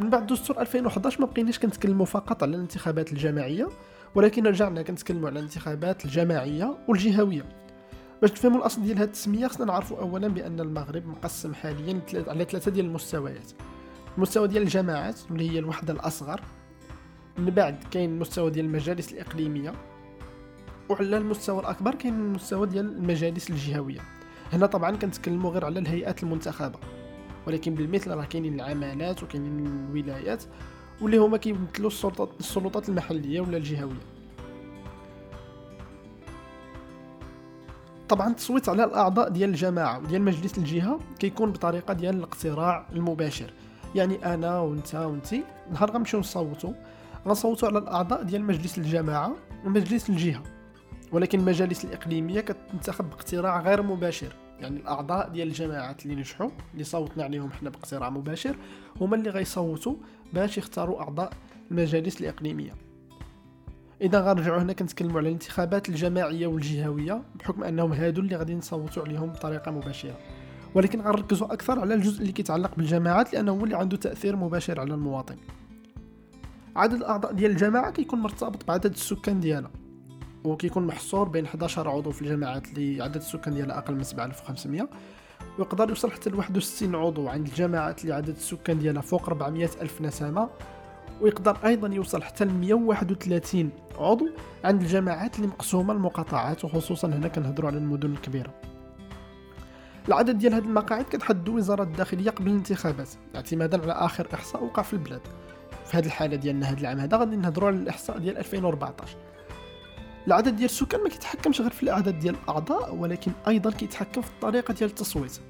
من 0.00 0.10
بعد 0.10 0.26
دستور 0.26 0.60
2011 0.60 1.20
ما 1.20 1.26
بقيناش 1.26 1.58
كنتكلموا 1.58 2.06
فقط 2.06 2.42
على 2.42 2.56
الانتخابات 2.56 3.12
الجماعية 3.12 3.68
ولكن 4.14 4.46
رجعنا 4.46 4.82
كنتكلموا 4.82 5.28
على 5.28 5.38
الانتخابات 5.38 6.04
الجماعية 6.04 6.78
والجهوية. 6.88 7.67
باش 8.22 8.30
تفهموا 8.30 8.58
الأصل 8.58 8.82
ديال 8.82 8.96
هذه 8.96 9.04
التسمية 9.04 9.46
خصنا 9.46 9.66
نعرفوا 9.66 9.98
اولا 9.98 10.28
بأن 10.28 10.60
المغرب 10.60 11.06
مقسم 11.06 11.54
حاليا 11.54 12.00
على 12.14 12.44
ثلاثة 12.44 12.70
ديال 12.70 12.86
المستويات. 12.86 13.52
المستوى 14.16 14.48
ديال 14.48 14.62
الجماعات 14.62 15.20
اللي 15.30 15.50
هي 15.50 15.58
الوحدة 15.58 15.92
الأصغر. 15.92 16.40
من 17.38 17.50
بعد 17.50 17.84
كاين 17.90 18.10
المستوى 18.10 18.50
ديال 18.50 18.64
المجالس 18.64 19.12
الإقليمية. 19.12 19.72
وعلى 20.88 21.16
المستوى 21.16 21.60
الأكبر 21.60 21.94
كاين 21.94 22.14
المستوى 22.14 22.66
ديال 22.66 22.96
المجالس 22.96 23.50
الجهوية. 23.50 24.00
هنا 24.52 24.66
طبعا 24.66 24.96
كنتكلموا 24.96 25.50
غير 25.50 25.64
على 25.64 25.78
الهيئات 25.78 26.22
المنتخبة. 26.22 26.78
ولكن 27.46 27.74
بالمثل 27.74 28.10
راه 28.10 28.24
كاينين 28.24 28.54
العمالات 28.54 29.22
وكاينين 29.22 29.66
الولايات 29.66 30.44
واللي 31.00 31.16
هما 31.16 31.36
كيمثلوا 31.36 31.88
السلطات 31.88 32.30
السلطات 32.40 32.88
المحلية 32.88 33.40
ولا 33.40 33.56
الجهوية. 33.56 34.17
طبعا 38.08 38.28
التصويت 38.28 38.68
على 38.68 38.84
الأعضاء 38.84 39.28
ديال 39.28 39.50
الجماعة 39.50 39.98
وديال 39.98 40.22
مجلس 40.22 40.58
الجهة 40.58 41.00
كيكون 41.18 41.52
بطريقة 41.52 41.94
ديال 41.94 42.16
الاقتراع 42.16 42.86
المباشر. 42.92 43.52
يعني 43.94 44.34
أنا 44.34 44.60
وأنت 44.60 44.94
وانتي 44.94 45.44
نهار 45.72 45.90
غنمشيو 45.90 46.20
نصوتو. 46.20 46.72
غنصوتو 47.26 47.66
على 47.66 47.78
الأعضاء 47.78 48.22
ديال 48.22 48.44
مجلس 48.44 48.78
الجماعة 48.78 49.32
ومجلس 49.64 50.10
الجهة. 50.10 50.42
ولكن 51.12 51.40
المجالس 51.40 51.84
الإقليمية 51.84 52.40
كتنتخب 52.40 53.10
باقتراع 53.10 53.60
غير 53.60 53.82
مباشر. 53.82 54.32
يعني 54.60 54.80
الأعضاء 54.80 55.28
ديال 55.28 55.48
الجماعات 55.48 56.02
اللي 56.02 56.16
نجحوا 56.16 56.50
اللي 56.72 56.84
صوتنا 56.84 57.24
عليهم 57.24 57.52
حنا 57.52 57.70
باقتراع 57.70 58.10
مباشر 58.10 58.56
هما 59.00 59.16
اللي 59.16 59.30
غيصوتوا 59.30 59.94
باش 60.32 60.58
يختاروا 60.58 61.00
أعضاء 61.00 61.32
المجالس 61.70 62.20
الإقليمية. 62.20 62.87
إذا 64.02 64.20
غنرجعوا 64.20 64.62
هنا 64.62 64.72
كنتكلموا 64.72 65.18
على 65.18 65.28
الانتخابات 65.28 65.88
الجماعية 65.88 66.46
والجهوية 66.46 67.22
بحكم 67.34 67.64
أنهم 67.64 67.92
هادو 67.92 68.20
اللي 68.20 68.36
غادي 68.36 68.54
نصوتوا 68.54 69.02
عليهم 69.02 69.30
بطريقة 69.30 69.70
مباشرة. 69.70 70.18
ولكن 70.74 71.00
غنركزوا 71.00 71.52
أكثر 71.52 71.80
على 71.80 71.94
الجزء 71.94 72.20
اللي 72.20 72.32
كيتعلق 72.32 72.74
بالجماعات 72.76 73.32
لأنه 73.32 73.52
هو 73.52 73.64
اللي 73.64 73.76
عنده 73.76 73.96
تأثير 73.96 74.36
مباشر 74.36 74.80
على 74.80 74.94
المواطن. 74.94 75.36
عدد 76.76 76.94
الأعضاء 76.94 77.32
ديال 77.32 77.50
الجماعة 77.50 77.90
كيكون 77.90 78.18
مرتبط 78.18 78.64
بعدد 78.68 78.92
السكان 78.92 79.40
ديالها 79.40 79.70
وكيكون 80.44 80.86
محصور 80.86 81.28
بين 81.28 81.44
11 81.44 81.88
عضو 81.90 82.10
في 82.10 82.22
الجماعات 82.22 82.68
اللي 82.68 83.02
عدد 83.02 83.16
السكان 83.16 83.54
ديالها 83.54 83.78
أقل 83.78 83.94
من 83.94 84.02
7500 84.02 84.88
ويقدر 85.58 85.88
يوصل 85.88 86.10
حتى 86.10 86.30
ل 86.30 86.34
61 86.34 86.94
عضو 86.94 87.28
عند 87.28 87.46
الجماعات 87.46 88.02
اللي 88.02 88.14
عدد 88.14 88.28
السكان 88.28 88.78
ديالها 88.78 89.02
فوق 89.02 89.28
400 89.28 89.70
ألف 89.82 90.00
نسمة. 90.00 90.48
ويقدر 91.20 91.56
أيضا 91.64 91.88
يوصل 91.94 92.22
حتى 92.22 92.44
ل 92.44 92.54
131 92.54 93.70
عضو 93.98 94.28
عند 94.64 94.82
الجماعات 94.82 95.36
اللي 95.36 95.46
مقسومة 95.46 95.92
المقاطعات 95.92 96.64
وخصوصا 96.64 97.08
هنا 97.08 97.28
كنهضروا 97.28 97.70
على 97.70 97.78
المدن 97.78 98.12
الكبيرة. 98.12 98.54
العدد 100.08 100.38
ديال 100.38 100.54
هذه 100.54 100.64
المقاعد 100.64 101.04
كتحدد 101.04 101.48
وزارة 101.48 101.82
الداخلية 101.82 102.30
قبل 102.30 102.50
الانتخابات 102.50 103.08
اعتمادا 103.34 103.82
على 103.82 103.92
آخر 103.92 104.28
إحصاء 104.34 104.64
وقع 104.64 104.82
في 104.82 104.92
البلاد. 104.92 105.20
في 105.86 105.96
هذه 105.96 106.06
الحالة 106.06 106.36
ديالنا 106.36 106.66
هذا 106.66 106.80
العام 106.80 106.98
هذا 106.98 107.16
غادي 107.16 107.36
نهضروا 107.36 107.68
على 107.68 107.76
الإحصاء 107.76 108.18
ديال 108.18 108.38
2014 108.38 109.16
العدد 110.26 110.56
ديال 110.56 110.64
السكان 110.70 111.02
ما 111.02 111.08
كيتحكمش 111.08 111.60
غير 111.60 111.70
في 111.70 111.82
العدد 111.82 112.18
ديال 112.18 112.34
الأعضاء 112.44 112.94
ولكن 112.94 113.32
أيضا 113.48 113.70
كيتحكم 113.70 114.22
في 114.22 114.30
الطريقة 114.30 114.74
ديال 114.74 114.90
التصويت. 114.90 115.40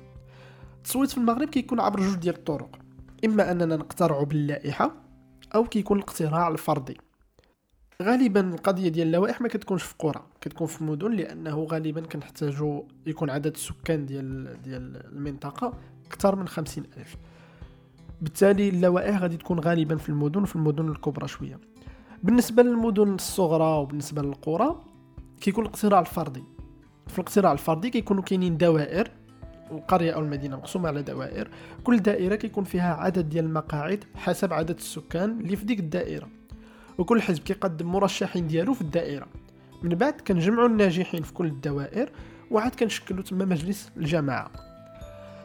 التصويت 0.76 1.10
في 1.10 1.18
المغرب 1.18 1.48
كيكون 1.48 1.80
عبر 1.80 2.00
جوج 2.00 2.14
ديال 2.14 2.34
الطرق 2.34 2.78
إما 3.25 3.50
أننا 3.50 3.76
نقترعوا 3.76 4.25
باللائحة 4.25 5.07
أو 5.55 5.64
كيكون 5.64 5.99
الاقتراع 5.99 6.49
الفردي. 6.49 6.99
غالبا 8.02 8.40
القضية 8.40 8.88
ديال 8.88 9.07
اللوائح 9.07 9.40
ما 9.40 9.49
كتكونش 9.49 9.83
في 9.83 9.95
قرى 9.99 10.23
كتكون 10.40 10.67
في 10.67 10.85
مدن 10.85 11.12
لأنه 11.12 11.64
غالبا 11.64 12.00
كنحتاجو 12.00 12.85
يكون 13.07 13.31
عدد 13.31 13.55
السكان 13.55 14.07
ديال 14.07 14.62
ديال 14.62 14.97
المنطقة 15.12 15.73
أكثر 16.07 16.37
من 16.37 16.49
خمسين 16.49 16.85
ألف. 16.97 17.17
بالتالي 18.21 18.69
اللوائح 18.69 19.23
غادي 19.23 19.37
تكون 19.37 19.61
غالبا 19.61 19.97
في 19.97 20.09
المدن 20.09 20.43
وفي 20.43 20.57
المدن 20.57 20.88
الكبرى 20.88 21.28
شوية. 21.28 21.61
بالنسبة 22.23 22.62
للمدن 22.62 23.14
الصغرى 23.14 23.78
وبالنسبة 23.78 24.23
للقرى 24.23 24.85
كيكون 25.40 25.64
الاقتراع 25.64 26.00
الفردي. 26.00 26.45
في 27.07 27.19
الاقتراع 27.19 27.52
الفردي 27.52 27.90
كيكونوا 27.90 28.23
كاينين 28.23 28.57
دوائر 28.57 29.11
القرية 29.70 30.12
أو 30.12 30.20
المدينة 30.20 30.56
مقسومة 30.56 30.88
على 30.88 31.02
دوائر. 31.02 31.48
كل 31.84 31.98
دائرة 31.98 32.34
كيكون 32.34 32.64
فيها 32.64 32.94
عدد 32.94 33.28
ديال 33.28 33.44
المقاعد 33.44 34.04
حسب 34.16 34.52
عدد 34.52 34.76
السكان 34.76 35.40
اللي 35.40 35.56
في 35.56 35.64
ديك 35.64 35.80
الدائرة. 35.80 36.28
وكل 36.98 37.22
حزب 37.22 37.42
كيقدم 37.42 37.87
مرشحين 37.87 38.46
ديالو 38.46 38.75
في 38.75 38.80
الدائرة. 38.80 39.26
من 39.82 39.88
بعد 39.88 40.12
كنجمعوا 40.12 40.68
الناجحين 40.68 41.22
في 41.22 41.32
كل 41.32 41.46
الدوائر 41.46 42.10
وعاد 42.50 42.75
كنشكلوا 42.75 43.22
تما 43.22 43.44
مجلس 43.44 43.90
الجماعة. 43.96 44.50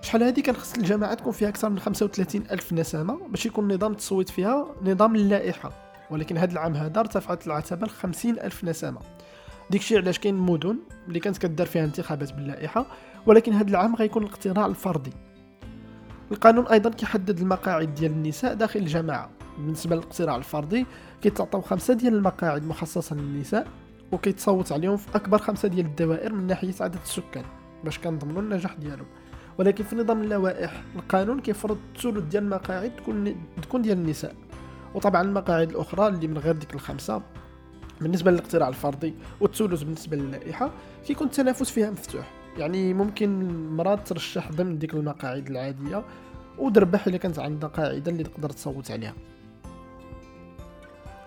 شحال 0.02 0.24
هذه 0.24 0.40
كنخص 0.42 0.78
الجماعة 0.78 1.14
تكون 1.14 1.32
فيها 1.32 1.50
أكثر 1.50 1.70
من 1.70 1.80
35 1.80 2.44
ألف 2.52 2.74
نسمة 2.74 3.28
باش 3.28 3.46
يكون 3.46 3.74
نظام 3.74 3.92
التصويت 3.92 4.30
فيها 4.30 4.66
نظام 4.82 5.16
اللائحة. 5.16 5.72
ولكن 6.12 6.38
هذا 6.38 6.52
العام 6.52 6.76
هذا 6.76 7.00
ارتفعت 7.00 7.48
العتبة 7.48 7.88
ل 7.88 7.90
50 7.90 8.40
ألف 8.40 8.64
نسمة. 8.64 9.00
ديكشي 9.74 9.98
علاش 9.98 10.20
كاين 10.20 10.36
مدن 10.36 10.78
اللي 11.08 11.20
كانت 11.20 11.38
كدار 11.38 11.68
فيها 11.68 11.84
انتخابات 11.84 12.34
باللائحة 12.34 12.86
ولكن 13.26 13.54
هذا 13.54 13.70
العام 13.70 13.96
غيكون 13.96 14.24
الاقتراع 14.24 14.66
الفردي. 14.66 15.14
القانون 16.32 16.68
أيضا 16.68 16.90
كيحدد 16.90 17.40
المقاعد 17.40 17.94
ديال 17.94 18.12
النساء 18.12 18.54
داخل 18.54 18.80
الجماعة. 18.80 19.30
بالنسبة 19.58 19.96
للاقتراع 19.96 20.36
الفردي 20.36 20.86
كيتعطاو 21.22 21.62
خمسة 21.62 21.94
ديال 21.94 22.14
المقاعد 22.14 22.66
مخصصة 22.66 23.16
للنساء 23.16 23.68
وكيتصوت 24.12 24.72
عليهم 24.72 24.98
في 24.98 25.16
أكبر 25.16 25.38
خمسة 25.38 25.68
ديال 25.68 25.86
الدوائر 25.86 26.34
من 26.34 26.48
ناحية 26.48 26.74
عدد 26.82 27.00
السكان 27.04 27.46
باش 27.84 28.00
كنضمنوا 28.00 28.42
النجاح 28.42 28.74
ديالهم. 28.74 29.08
ولكن 29.58 29.84
في 29.84 29.96
نظام 29.96 30.22
اللوائح 30.22 30.84
القانون 30.96 31.40
كيفرض 31.40 31.78
الثلث 31.96 32.24
ديال 32.24 32.44
المقاعد 32.44 32.96
تكون 32.96 33.36
تكون 33.62 33.82
ديال 33.82 33.98
النساء. 33.98 34.36
وطبعا 34.96 35.22
المقاعد 35.22 35.70
الأخرى 35.70 36.08
اللي 36.08 36.28
من 36.28 36.38
غير 36.38 36.56
ديك 36.56 36.74
الخمسة 36.74 37.22
بالنسبة 38.02 38.32
للاقتراع 38.32 38.68
الفردي 38.68 39.14
والثلث 39.42 39.84
بالنسبة 39.84 40.18
للائحه 40.18 40.72
كيكون 41.06 41.28
التنافس 41.28 41.70
فيها 41.70 41.92
مفتوح. 41.92 42.32
يعني 42.58 42.94
ممكن 42.94 43.54
مرات 43.76 44.08
ترشح 44.08 44.52
ضمن 44.52 44.80
ديك 44.80 44.94
المقاعد 44.94 45.50
العادية 45.50 46.06
ودربح 46.58 47.08
إلا 47.08 47.18
كانت 47.18 47.40
عندها 47.40 47.70
قاعدة 47.70 48.12
اللي 48.12 48.24
تقدر 48.24 48.50
تصوت 48.50 48.92
عليها. 48.92 49.14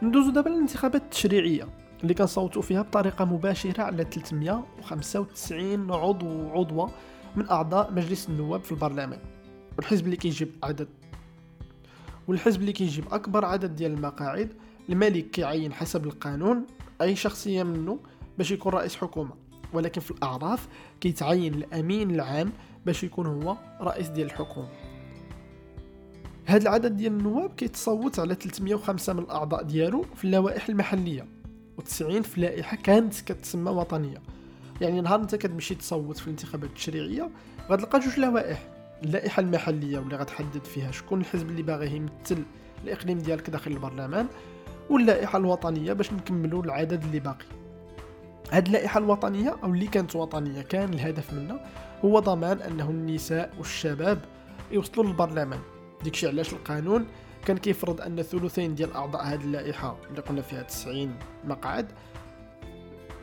ندوزو 0.03 0.31
دابا 0.31 0.49
للانتخابات 0.49 1.03
التشريعية 1.03 1.69
اللي 2.03 2.15
كنصوتوا 2.15 2.63
فيها 2.63 2.83
بطريقة 2.83 3.25
مباشرة 3.25 3.83
على 3.83 4.05
395 4.05 5.93
عضو 5.93 6.51
عضوة 6.51 6.91
من 7.37 7.49
أعضاء 7.49 7.93
مجلس 7.93 8.29
النواب 8.29 8.61
في 8.63 8.73
البرلمان. 8.73 9.19
والحزب 9.77 10.05
اللي 10.05 10.17
كيجيب 10.17 10.51
عدد 10.63 10.89
والحزب 12.29 12.61
اللي 12.61 12.73
كيجيب 12.73 13.05
أكبر 13.13 13.45
عدد 13.45 13.77
ديال 13.77 13.93
المقاعد 13.93 14.53
الملك 14.89 15.31
كيعين 15.31 15.73
حسب 15.73 16.05
القانون 16.05 16.67
أي 17.03 17.17
شخصيه 17.17 17.63
منه 17.63 17.99
باش 18.39 18.51
يكون 18.51 18.73
رئيس 18.73 18.97
حكومة. 18.97 19.31
ولكن 19.73 20.01
في 20.01 20.11
الأعراف 20.11 20.69
كيتعين 21.01 21.55
الأمين 21.55 22.11
العام 22.11 22.53
باش 22.87 23.05
يكون 23.05 23.27
هو 23.27 23.57
رئيس 23.81 24.09
ديال 24.09 24.27
الحكومة. 24.27 24.69
هذا 26.45 26.63
العدد 26.63 26.97
ديال 26.97 27.13
النواب 27.13 27.55
كيتصوت 27.55 28.19
على 28.19 28.35
305 28.35 29.13
من 29.13 29.19
الأعضاء 29.19 29.63
ديالو 29.63 30.05
في 30.17 30.25
اللوائح 30.25 30.69
المحلية 30.69 31.27
و90 31.81 32.21
في 32.21 32.41
لائحة 32.41 32.77
كانت 32.77 33.21
كتسمى 33.21 33.71
وطنية. 33.71 34.23
يعني 34.81 35.01
نهار 35.01 35.21
انت 35.21 35.35
كتمشي 35.35 35.75
تصوت 35.75 36.19
في 36.19 36.27
الانتخابات 36.27 36.71
التشريعيه 36.71 37.31
غتلقى 37.71 38.01
جوج 38.01 38.19
لوائح. 38.19 38.69
اللائحة 39.03 39.41
المحلية 39.41 39.99
واللي 39.99 40.17
غتحدد 40.17 40.65
فيها 40.65 40.91
شكون 40.91 41.21
الحزب 41.21 41.49
اللي 41.51 41.63
باغي 41.63 41.97
يمثل 41.97 42.43
الإقليم 42.85 43.19
ديالك 43.19 43.51
داخل 43.51 43.71
البرلمان 43.71 44.27
واللائحة 44.91 45.39
الوطنية 45.39 45.93
باش 45.93 46.13
نكملوا 46.13 46.65
العدد 46.65 47.05
اللي 47.05 47.21
باقي. 47.21 47.47
هاد 48.53 48.67
اللائحة 48.67 48.99
الوطنية 48.99 49.57
أو 49.63 49.73
اللي 49.73 49.87
كانت 49.87 50.17
وطنية 50.17 50.63
كان 50.63 50.95
الهدف 50.95 51.33
منها 51.33 51.67
هو 52.05 52.19
ضمان 52.19 52.63
أنه 52.63 52.91
النساء 52.91 53.53
والشباب 53.59 54.19
يوصلوا 54.71 55.05
للبرلمان. 55.05 55.61
ديكشي 56.05 56.29
علاش 56.29 56.53
القانون 56.53 57.07
كان 57.47 57.59
كيفرض 57.59 58.01
أن 58.01 58.23
ثلثين 58.23 58.75
ديال 58.75 58.93
أعضاء 58.95 59.25
هذه 59.25 59.45
اللائحة 59.45 59.97
اللي 60.11 60.21
قلنا 60.21 60.43
فيها 60.43 60.63
90 60.63 61.15
مقعد 61.45 61.93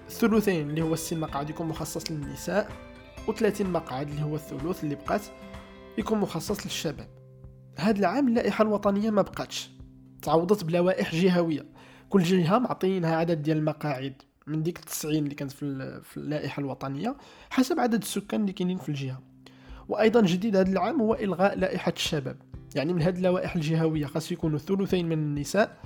الثلثين 0.07 0.69
اللي 0.69 0.81
هو 0.81 0.95
60 0.95 1.19
مقعد 1.19 1.49
يكون 1.49 1.67
مخصص 1.67 2.11
للنساء 2.11 2.71
و30 3.27 3.61
مقعد 3.61 4.09
اللي 4.09 4.23
هو 4.23 4.35
الثلث 4.35 4.83
اللي 4.83 4.95
بقات 4.95 5.21
يكون 5.97 6.17
مخصص 6.17 6.65
للشباب. 6.65 7.07
هذا 7.77 7.99
العام 7.99 8.27
اللائحة 8.27 8.61
الوطنية 8.61 9.09
ما 9.09 9.21
بقاتش. 9.21 9.71
تعوضت 10.23 10.63
بلوائح 10.63 11.15
جهوية. 11.15 11.65
كل 12.09 12.23
جهة 12.23 12.59
معطينها 12.59 13.15
عدد 13.15 13.41
ديال 13.41 13.57
المقاعد 13.57 14.13
من 14.47 14.63
ديك 14.63 14.77
90 14.77 15.15
اللي 15.15 15.35
كانت 15.35 15.51
في 15.51 16.17
اللائحة 16.17 16.59
الوطنية 16.59 17.15
حسب 17.49 17.79
عدد 17.79 18.01
السكان 18.01 18.41
اللي 18.41 18.53
كاينين 18.53 18.77
في 18.77 18.89
الجهة. 18.89 19.21
وأيضا 19.89 20.21
جديد 20.21 20.55
هذا 20.55 20.71
العام 20.71 21.01
هو 21.01 21.13
إلغاء 21.13 21.57
لائحة 21.57 21.93
الشباب. 21.95 22.37
يعني 22.75 22.93
من 22.93 23.01
هذه 23.01 23.17
اللوائح 23.17 23.55
الجهوية 23.55 24.05
خاص 24.05 24.31
يكونوا 24.31 24.59
ثلثين 24.59 25.05
من 25.05 25.17
النساء 25.17 25.77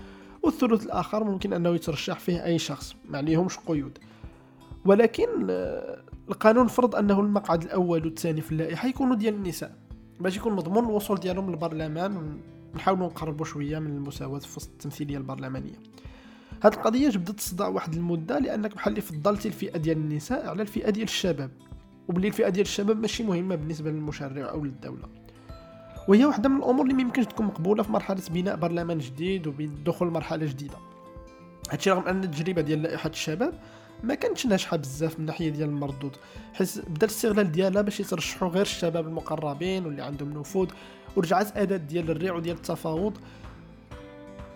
والثلث 0.43 0.85
الآخر 0.85 1.23
ممكن 1.23 1.53
أنه 1.53 1.75
يترشح 1.75 2.19
فيه 2.19 2.45
أي 2.45 2.59
شخص 2.59 2.95
ما 3.09 3.17
عليهمش 3.17 3.57
قيود. 3.57 3.97
ولكن 4.85 5.47
آه، 5.49 6.01
القانون 6.29 6.67
فرض 6.67 6.95
أنه 6.95 7.19
المقعد 7.19 7.63
الأول 7.63 8.05
والثاني 8.05 8.41
في 8.41 8.51
اللائحة 8.51 8.87
يكونوا 8.87 9.15
ديال 9.15 9.33
النساء. 9.33 9.75
باش 10.19 10.37
يكون 10.37 10.53
مضمون 10.53 10.85
الوصول 10.85 11.19
ديالهم 11.19 11.49
للبرلمان 11.49 12.39
ونحاولوا 12.77 13.07
نقربوا 13.07 13.45
شوية 13.45 13.79
من 13.79 13.95
المساواة 13.95 14.39
في 14.39 14.57
التمثيلية 14.57 15.17
البرلمانية. 15.17 15.79
هاد 16.63 16.73
القضية 16.73 17.09
جبدت 17.09 17.31
تصدع 17.31 17.67
واحد 17.67 17.93
المدة 17.93 18.39
لأنك 18.39 18.75
بحال 18.75 18.93
اللي 18.93 19.01
فضلتي 19.01 19.47
الفئة 19.47 19.77
ديال 19.77 19.97
النساء 19.97 20.47
على 20.47 20.61
الفئة 20.61 20.89
ديال 20.89 21.03
الشباب. 21.03 21.51
وبلي 22.07 22.27
الفئة 22.27 22.49
ديال 22.49 22.65
الشباب 22.65 22.99
ماشي 22.99 23.23
مهمة 23.23 23.55
بالنسبة 23.55 23.91
للمشرع 23.91 24.49
أو 24.49 24.63
للدولة. 24.63 25.09
وهي 26.07 26.25
واحدة 26.25 26.49
من 26.49 26.57
الأمور 26.57 26.83
اللي 26.83 26.93
ما 26.93 27.01
يمكنش 27.01 27.25
تكون 27.25 27.45
مقبولة 27.45 27.83
في 27.83 27.91
مرحلة 27.91 28.21
بناء 28.31 28.55
برلمان 28.55 28.97
جديد 28.97 29.47
وبدخول 29.47 30.11
مرحلة 30.11 30.45
جديدة. 30.45 30.77
هادشي 31.71 31.91
رغم 31.91 32.07
أن 32.07 32.23
التجربة 32.23 32.61
ديال 32.61 32.81
لائحة 32.81 33.09
الشباب 33.09 33.53
ما 34.03 34.15
كانتش 34.15 34.45
ناجحة 34.45 34.77
بزاف 34.77 35.13
من 35.13 35.19
الناحيه 35.19 35.49
ديال 35.49 35.69
المردود 35.69 36.15
حيت 36.53 36.79
بدا 36.89 37.05
الاستغلال 37.05 37.51
ديالها 37.51 37.81
باش 37.81 37.99
يترشحوا 37.99 38.47
غير 38.47 38.61
الشباب 38.61 39.07
المقربين 39.07 39.85
واللي 39.85 40.01
عندهم 40.01 40.39
نفوذ 40.39 40.67
ورجعت 41.17 41.57
اداه 41.57 41.77
ديال 41.77 42.11
الريع 42.11 42.35
وديال 42.35 42.55
التفاوض. 42.55 43.17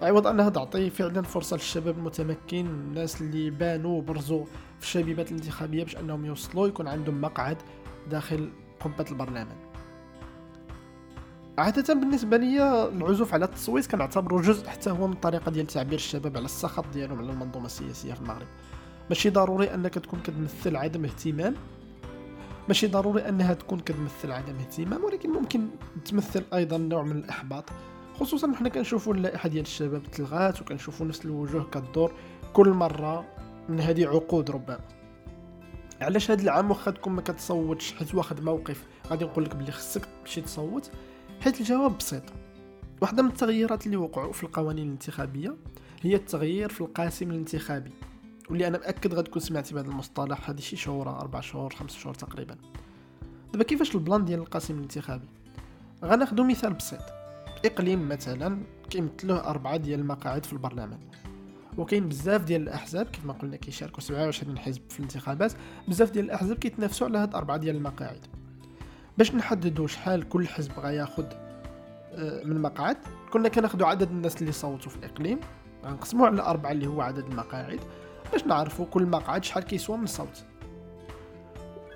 عوض 0.02 0.28
أنها 0.28 0.50
تعطي 0.50 0.90
فعلا 0.90 1.22
فرصة 1.22 1.56
للشباب 1.56 1.98
المتمكن 1.98 2.66
الناس 2.66 3.22
اللي 3.22 3.50
بانوا 3.50 3.98
وبرزوا 3.98 4.46
في 4.80 4.86
الشبيبات 4.86 5.32
الانتخابية 5.32 5.84
باش 5.84 5.98
أنهم 5.98 6.26
يوصلوا 6.26 6.68
يكون 6.68 6.88
عندهم 6.88 7.22
مقعد 7.22 7.58
داخل 8.10 8.50
قبة 8.80 9.06
البرلمان. 9.12 9.48
عادة 11.58 11.94
بالنسبة 11.94 12.38
لي 12.38 12.88
العزوف 12.88 13.34
على 13.34 13.46
التصويت 13.46 13.88
كنعتبره 13.88 14.42
جزء 14.42 14.68
حتى 14.68 14.90
هو 14.90 15.08
من 15.08 15.14
الطريقة 15.14 15.52
ديال 15.52 15.68
تعبير 15.68 15.94
الشباب 15.94 16.38
على 16.38 16.46
السخط 16.46 16.86
ديالهم 16.94 17.18
على 17.18 17.32
المنظومة 17.32 17.66
السياسية 17.66 18.14
في 18.14 18.22
المغرب. 18.22 18.48
ماشي 19.10 19.30
ضروري 19.30 19.74
أنك 19.74 19.94
تكون 19.94 20.20
كتمثل 20.20 20.76
عدم 20.76 21.06
اهتمام. 21.06 21.56
ماشي 22.68 22.88
ضروري 22.88 23.30
أنها 23.30 23.54
تكون 23.54 23.80
كتمثل 23.80 24.32
عدم 24.32 24.56
اهتمام 24.56 25.04
ولكن 25.04 25.30
ممكن 25.30 25.68
تمثل 26.06 26.44
أيضا 26.54 26.78
نوع 26.78 27.04
من 27.04 27.18
الإحباط. 27.18 27.70
خصوصا 28.20 28.54
حنا 28.56 28.70
كنشوفوا 28.70 29.14
اللائحة 29.14 29.50
ديال 29.50 29.62
الشباب 29.62 30.04
تلغات 30.12 30.62
وكنشوفوا 30.62 31.06
نفس 31.06 31.26
الوجوه 31.26 31.64
كدور 31.64 32.14
كل 32.54 32.70
مرة 32.70 33.26
من 33.70 33.80
هذه 33.80 34.08
عقود 34.08 34.52
ربما. 34.52 34.80
علاش 36.02 36.32
هذا 36.32 36.42
العام 36.42 36.70
واخا 36.70 36.92
تكون 36.92 37.14
ما 37.14 37.22
كتصوتش؟ 37.22 37.94
حيت 37.94 38.16
واخد 38.16 38.44
موقف 38.44 38.86
غادي 39.08 39.26
نقول 39.26 39.44
لك 39.44 39.56
بلي 39.56 39.72
خصك 39.72 40.06
تمشي 40.06 40.42
تصوت. 40.42 40.92
حيت 41.42 41.60
الجواب 41.62 41.98
بسيط. 41.98 42.24
واحدة 43.02 43.24
من 43.24 43.30
التغييرات 43.30 43.86
اللي 43.86 43.98
وقعوا 43.98 44.34
في 44.34 44.44
القوانين 44.44 44.86
الانتخابية 44.86 45.56
هي 46.02 46.16
التغيير 46.16 46.70
في 46.70 46.82
القاسم 46.82 47.32
الانتخابي. 47.32 47.92
واللي 48.50 48.68
أنا 48.68 48.78
مأكد 48.78 49.14
غتكون 49.14 49.42
سمعتي 49.42 49.74
بهذا 49.74 49.88
المصطلح 49.88 50.50
هذه 50.50 50.60
شي 50.60 50.76
شهور 50.76 51.10
أربع 51.10 51.40
شهور 51.40 51.74
خمس 51.74 51.96
شهور 51.96 52.16
تقريبا. 52.16 52.56
دابا 53.52 53.64
كيفاش 53.64 53.96
البلان 53.96 54.26
ديال 54.26 54.40
القاسم 54.40 54.78
الانتخابي؟ 54.78 55.28
غناخدو 56.04 56.44
مثال 56.44 56.74
بسيط. 56.74 57.02
إقليم 57.66 58.10
مثلا 58.10 58.64
كيمثلوه 58.90 59.48
أربعة 59.48 59.78
ديال 59.78 60.00
المقاعد 60.00 60.46
في 60.46 60.54
البرلمان. 60.54 61.00
وكاين 61.78 62.10
بزاف 62.10 62.44
ديال 62.44 62.62
الأحزاب 62.62 63.06
كيف 63.06 63.26
ما 63.26 63.34
قلنا 63.34 63.56
كيشاركوا 63.56 64.02
27 64.02 64.58
حزب 64.58 64.82
في 64.90 65.00
الانتخابات 65.00 65.54
بزاف 65.88 66.12
ديال 66.12 66.26
الأحزاب 66.26 66.58
كيتنافسوا 66.58 67.08
على 67.08 67.18
هاد 67.18 67.36
أربعة 67.36 67.58
ديال 67.58 67.76
المقاعد. 67.76 68.26
باش 69.18 69.36
نحددوا 69.36 69.88
شحال 69.88 70.30
كل 70.30 70.48
حزب 70.48 70.72
غياخد 70.80 71.26
آه، 72.14 72.44
من 72.44 72.62
مقعد 72.62 72.98
كنا 73.34 73.50
كناخدوا 73.50 73.88
عدد 73.88 74.12
الناس 74.12 74.42
اللي 74.42 74.52
صوتوا 74.52 74.92
في 74.92 74.98
الإقليم 74.98 75.40
غنقسموه 75.86 76.28
على 76.28 76.42
أربعة 76.42 76.72
اللي 76.72 76.88
هو 76.88 77.02
عدد 77.02 77.26
المقاعد. 77.26 77.80
باش 78.32 78.46
نعرفوا 78.46 78.86
كل 78.86 79.06
مقعد 79.06 79.44
شحال 79.44 79.64
كيسوى 79.64 79.98
من 79.98 80.06
صوت. 80.06 80.44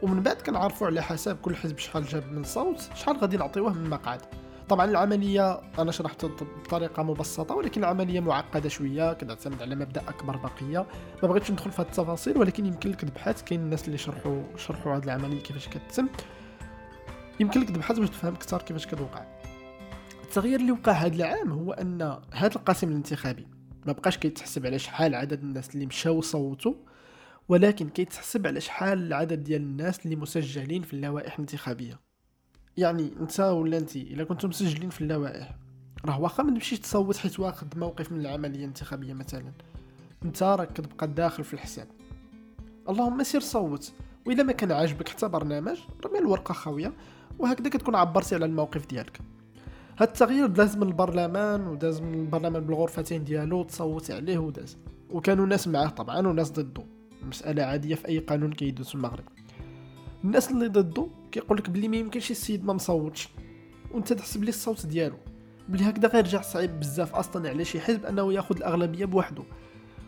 ومن 0.02 0.24
بعد 0.24 0.36
كنعرفوا 0.36 0.88
على 0.88 1.02
حساب 1.02 1.38
كل 1.38 1.56
حزب 1.56 1.78
شحال 1.78 2.06
جاب 2.06 2.32
من 2.32 2.44
صوت 2.44 2.90
شحال 2.96 3.18
غادي 3.18 3.38
نعطيوه 3.38 3.74
من 3.74 3.90
مقعد. 3.90 4.22
طبعا 4.70 4.86
العملية 4.86 5.62
أنا 5.80 5.92
شرحت 5.92 6.26
بطريقة 6.26 7.04
مبسطة 7.04 7.56
ولكن 7.56 7.84
العملية 7.84 8.20
معقدة 8.20 8.70
شوية 8.70 9.14
كتعتمد 9.14 9.62
على 9.62 9.76
مبدأ 9.76 10.02
أكبر 10.10 10.38
بقية. 10.38 10.86
ما 11.24 11.28
بغيتش 11.28 11.52
ندخل 11.52 11.72
في 11.72 11.82
هذه 11.82 11.88
التفاصيل 11.88 12.38
ولكن 12.38 12.66
يمكن 12.66 12.92
لك 12.92 13.02
تبحث 13.02 13.44
كاين 13.44 13.60
الناس 13.60 13.86
اللي 13.86 13.98
شرحوا 13.98 14.44
شرحوا 14.58 14.96
هذه 14.96 15.04
العملية 15.04 15.42
كيفاش 15.42 15.68
كتتم 15.68 16.08
يمكن 17.40 17.62
لك 17.62 17.70
تبحث 17.70 18.00
باش 18.00 18.10
تفهم 18.10 18.34
أكثر 18.34 18.62
كيفاش 18.62 18.88
كتوقع. 18.88 19.26
التغيير 20.24 20.60
اللي 20.60 20.72
وقع 20.72 20.92
هذا 20.92 21.16
العام 21.16 21.52
هو 21.52 21.72
أن 21.72 22.20
هذا 22.32 22.56
القاسم 22.56 22.90
الانتخابي 22.90 23.48
ما 23.86 23.94
بقاش 23.94 24.18
كيتحسب 24.18 24.66
على 24.66 24.80
شحال 24.80 25.16
عدد 25.16 25.44
الناس 25.44 25.76
اللي 25.76 25.86
مشاو 25.86 26.22
صوتوا 26.22 26.74
ولكن 27.50 27.90
كيتحسب 27.90 28.48
على 28.48 28.62
شحال 28.62 29.08
العدد 29.08 29.44
ديال 29.44 29.62
الناس 29.62 30.06
اللي 30.06 30.16
مسجلين 30.16 30.82
في 30.82 30.94
اللوائح 30.94 31.34
الانتخابية. 31.34 32.00
يعني 32.78 33.12
انت 33.20 33.40
ولا 33.40 33.78
انت 33.78 33.96
إلا 33.96 34.24
كنتم 34.24 34.50
مسجلين 34.50 34.90
في 34.90 35.02
اللوائح. 35.02 35.56
راه 36.06 36.22
واخا 36.22 36.44
ما 36.44 36.52
تمشيش 36.52 36.80
تصوت 36.80 37.18
حيت 37.18 37.40
واخد 37.40 37.78
موقف 37.78 38.12
من 38.12 38.20
العملية 38.20 38.60
الانتخابية 38.60 39.14
مثلا. 39.14 39.52
انت 40.26 40.44
راك 40.44 40.74
كتبقى 40.74 41.08
داخل 41.08 41.44
في 41.44 41.54
الحساب. 41.54 41.88
اللهم 42.90 43.24
سير 43.24 43.42
صوت. 43.42 43.94
واذا 44.26 44.44
ما 44.44 44.52
كان 44.52 44.72
عاجبك 44.72 45.10
حتى 45.10 45.28
برنامج 45.28 45.78
رمي 46.06 46.20
الورقة 46.20 46.54
خاويه 46.54 46.94
وهكذا 47.40 47.70
كتكون 47.70 47.96
عبرتي 47.96 48.36
على 48.36 48.46
الموقف 48.46 48.86
ديالك. 48.86 49.20
هاد 50.00 50.08
التغيير 50.08 50.48
داز 50.48 50.78
من 50.78 50.88
البرلمان 50.88 51.68
وداز 51.68 52.02
من 52.02 52.14
البرلمان 52.14 52.66
بالغرفتين 52.66 53.24
ديالو 53.24 53.64
تصوت 53.64 54.12
عليه 54.12 54.38
وداز. 54.38 54.78
وكانوا 55.10 55.46
ناس 55.46 55.68
معاه 55.68 55.88
طبعا 55.88 56.28
وناس 56.28 56.52
ضده. 56.52 56.84
مسألة 57.24 57.64
عادية 57.64 57.96
في 57.96 58.08
أي 58.08 58.20
قانون 58.20 58.54
كيدوز 58.54 58.88
في 58.88 58.96
المغرب. 58.96 59.24
الناس 60.24 60.52
اللي 60.52 60.68
ضده 60.68 61.08
كيقول 61.32 61.58
لك 61.58 61.70
بلي 61.70 61.88
ما 61.88 61.98
يمكنش 61.98 62.32
السيد 62.32 62.66
ما 62.66 62.74
مصوتش. 62.74 63.30
وانت 63.92 64.14
تحسب 64.14 64.44
لي 64.44 64.50
الصوت 64.50 64.86
ديالو. 64.86 65.18
بلي 65.70 65.90
هكذا 65.90 66.08
غيرجع 66.08 66.42
صعيب 66.42 66.80
بزاف 66.80 67.16
أصلا 67.16 67.50
على 67.50 67.66
شي 67.66 67.80
حزب 67.80 68.06
أنه 68.06 68.34
ياخذ 68.34 68.58
الأغلبية 68.58 69.06
بوحده 69.06 69.44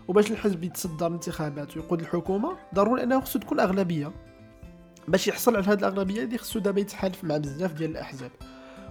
وباش 0.08 0.32
الحزب 0.32 0.64
يتصدر 0.64 1.08
الانتخابات 1.08 1.78
ويقود 1.78 2.00
الحكومة 2.00 2.58
ضروري 2.76 3.04
أنه 3.04 3.20
خصو 3.20 3.40
تكون 3.40 3.60
أغلبية. 3.60 4.12
باش 5.08 5.28
يحصل 5.28 5.56
على 5.56 5.66
هذه 5.66 5.80
الأغلبية 5.80 6.24
دي 6.24 6.38
خصو 6.38 6.60
دابا 6.60 6.82
يتحالف 6.82 7.24
مع 7.24 7.38
بزاف 7.38 7.74
ديال 7.74 7.92
الأحزاب. 7.92 8.32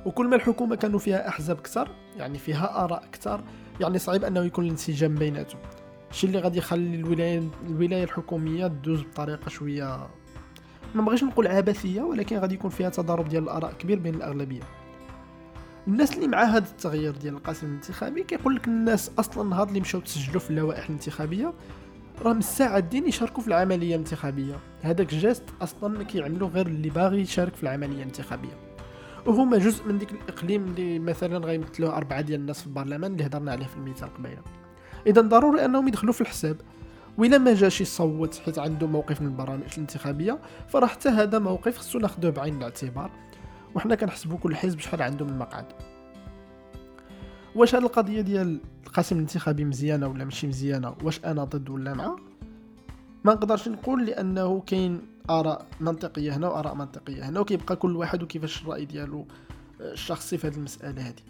وكل 0.07 0.29
ما 0.29 0.37
الحكومة 0.37 0.77
كانوا 0.77 0.99
فيها 0.99 1.29
أحزاب 1.29 1.61
كثر 1.61 1.89
يعني 2.17 2.39
فيها 2.39 2.85
آراء 2.85 3.09
كثر 3.13 3.41
يعني 3.81 3.99
صعيب 3.99 4.25
أنه 4.25 4.45
يكون 4.45 4.65
الانسجام 4.65 5.15
بيناتهم. 5.15 5.61
الشيء 6.11 6.31
اللي 6.31 6.41
غادي 6.41 6.59
يخلي 6.59 6.97
الولايه 6.97 7.43
الولاية 7.67 8.05
الحكومية 8.05 8.67
تدوز 8.67 9.03
بطريقة 9.03 9.49
شوية 9.49 10.09
ما 10.95 11.03
بغيتش 11.03 11.25
نقول 11.25 11.47
عبثية 11.47 12.03
ولكن 12.03 12.39
غادي 12.39 12.55
يكون 12.55 12.71
فيها 12.71 12.89
تضارب 12.89 13.29
ديال 13.29 13.43
الآراء 13.43 13.73
كبير 13.73 13.99
بين 13.99 14.15
الأغلبية. 14.15 14.63
الناس 15.89 16.17
اللي 16.17 16.29
مع 16.29 16.43
هذا 16.43 16.69
التغيير 16.71 17.17
ديال 17.17 17.35
القاسم 17.35 17.67
الانتخابي 17.67 18.23
كيقول 18.23 18.57
لك 18.57 18.69
الناس 18.69 19.11
أصلا 19.19 19.43
النهار 19.43 19.69
اللي 19.69 19.81
مشاو 19.81 20.01
تسجلوا 20.01 20.41
في 20.41 20.51
اللوائح 20.51 20.85
الانتخابية 20.85 21.53
راه 22.23 22.33
مستعدين 22.33 23.09
يشاركوا 23.09 23.43
في 23.43 23.49
العملية 23.49 23.95
الانتخابية. 23.95 24.59
هذاك 24.83 25.15
جاست 25.15 25.45
أصلا 25.61 26.03
كيعملوا 26.03 26.49
غير 26.49 26.67
اللي 26.67 26.91
باغي 26.91 27.21
يشارك 27.21 27.55
في 27.55 27.63
العملية 27.63 27.97
الانتخابية. 27.97 28.66
وهما 29.27 29.59
جزء 29.59 29.89
من 29.89 29.99
ديك 29.99 30.13
الإقليم 30.13 30.65
اللي 30.65 30.99
مثلا 30.99 31.39
غيمثلوه 31.39 31.97
أربعة 31.97 32.21
ديال 32.21 32.41
الناس 32.41 32.61
في 32.61 32.67
البرلمان 32.67 33.13
اللي 33.13 33.27
هضرنا 33.27 33.53
عليه 33.53 33.67
في 33.67 33.77
المثال 33.77 34.15
قبيله 34.15 34.43
اذا 35.07 35.21
ضروري 35.21 35.65
أنهم 35.65 35.89
يدخلوا 35.89 36.13
في 36.13 36.21
الحساب. 36.21 36.57
وإلا 37.19 37.39
ما 37.39 37.55
جاش 37.55 37.81
يصوت 37.81 38.35
حيت 38.45 38.59
عنده 38.59 38.87
موقف 38.87 39.21
من 39.21 39.27
البرامج 39.27 39.63
الانتخابية 39.73 40.39
فراه 40.69 40.87
حتى 40.87 41.09
هذا 41.09 41.39
موقف 41.39 41.79
خصو 41.79 41.99
ناخذوه 41.99 42.31
بعين 42.31 42.57
الاعتبار. 42.57 43.11
وحنا 43.75 43.95
كنحسبوا 43.95 44.39
كل 44.39 44.57
حزب 44.57 44.79
شحال 44.79 45.03
عنده 45.03 45.25
من 45.25 45.39
مقعد. 45.39 45.67
واش 47.55 47.75
هاد 47.75 47.83
القضية 47.83 48.21
ديال 48.21 48.61
القاسم 48.87 49.17
الانتخابي 49.17 49.65
مزيانة 49.65 50.09
ولا 50.09 50.25
ماشي 50.25 50.47
مزيانة؟ 50.47 50.95
واش 51.03 51.21
أنا 51.25 51.45
ضد 51.45 51.71
ولا 51.71 51.95
مع؟ 51.95 52.17
ما 53.25 53.35
نقدرش 53.35 53.69
نقول 53.69 54.07
لأنه 54.07 54.61
كاين 54.61 55.03
آراء 55.31 55.67
منطقية 55.81 56.37
هنا 56.37 56.49
وآراء 56.49 56.75
منطقية 56.75 57.29
هنا 57.29 57.41
وكيبقى 57.41 57.77
كل 57.77 57.97
واحد 57.97 58.23
وكيفاش 58.23 58.63
الرأي 58.63 58.85
ديالو 58.85 59.27
الشخصي 59.81 60.39
في 60.39 60.47
هذه 60.47 60.57
المسألة 60.57 61.09
هذه. 61.09 61.23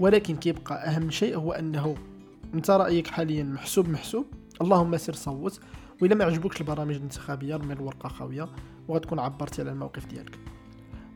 ولكن 0.00 0.36
كيبقى 0.36 0.74
أهم 0.74 1.10
شيء 1.10 1.36
هو 1.36 1.52
أنه 1.52 1.94
أنت 2.54 2.70
رأيك 2.70 3.06
حاليا 3.06 3.44
محسوب 3.44 3.88
محسوب. 3.88 4.26
اللهم 4.60 4.96
سير 4.96 5.14
صوت. 5.14 5.60
وإلا 6.02 6.14
ما 6.14 6.24
عجبوكش 6.24 6.60
البرامج 6.60 6.94
الانتخابية 6.94 7.56
رمي 7.56 7.72
الورقة 7.72 8.08
خاوية 8.08 8.48
وغتكون 8.88 9.18
عبرتي 9.18 9.62
على 9.62 9.70
الموقف 9.70 10.06
ديالك. 10.06 10.38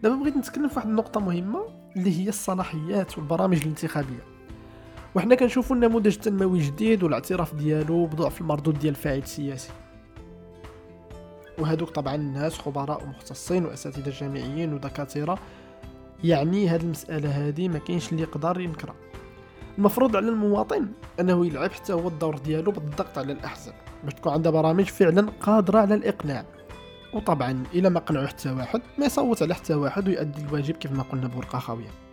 دابا 0.02 0.14
بغيت 0.14 0.36
نتكلم 0.36 0.68
في 0.68 0.74
واحد 0.76 0.88
النقطة 0.88 1.20
مهمة 1.20 1.60
اللي 1.96 2.20
هي 2.20 2.28
الصلاحيات 2.28 3.18
والبرامج 3.18 3.56
الانتخابية. 3.56 4.39
وحنا 5.14 5.34
كنشوفوا 5.34 5.76
النموذج 5.76 6.14
التنموي 6.14 6.58
جديد 6.58 7.02
والاعتراف 7.02 7.54
ديالو 7.54 8.06
بضعف 8.06 8.40
المردود 8.40 8.78
ديال 8.78 8.90
الفاعل 8.90 9.18
السياسي. 9.18 9.70
وهذوك 11.58 11.90
طبعا 11.90 12.14
الناس 12.14 12.58
خبراء 12.58 13.04
ومختصين 13.04 13.66
وأساتذة 13.66 14.12
جامعيين 14.20 14.74
ودكاترة. 14.74 15.38
يعني 16.24 16.68
هذه 16.68 16.82
المسألة 16.82 17.48
هذه 17.48 17.68
ما 17.68 17.78
كاينش 17.78 18.12
اللي 18.12 18.22
يقدر 18.22 18.60
ينكرها. 18.60 18.94
المفروض 19.78 20.16
على 20.16 20.28
المواطن 20.28 20.88
أنه 21.20 21.46
يلعب 21.46 21.72
حتى 21.72 21.92
هو 21.92 22.08
الدور 22.08 22.38
ديالو 22.38 22.72
بالضغط 22.72 23.18
على 23.18 23.32
الأحزاب. 23.32 23.74
باش 24.04 24.14
تكون 24.14 24.32
عندها 24.32 24.52
برامج 24.52 24.84
فعلا 24.84 25.30
قادرة 25.40 25.78
على 25.78 25.94
الإقناع. 25.94 26.44
وطبعا 27.14 27.64
إلى 27.74 27.90
ما 27.90 28.00
قنعوا 28.00 28.26
حتى 28.26 28.50
واحد 28.50 28.82
ما 28.98 29.06
يصوت 29.06 29.42
على 29.42 29.54
حتى 29.54 29.74
واحد 29.74 30.08
ويؤدي 30.08 30.42
الواجب 30.42 30.76
كيف 30.76 30.92
ما 30.92 31.02
قلنا 31.02 31.28
بورقة 31.28 31.58
خاوية. 31.58 32.09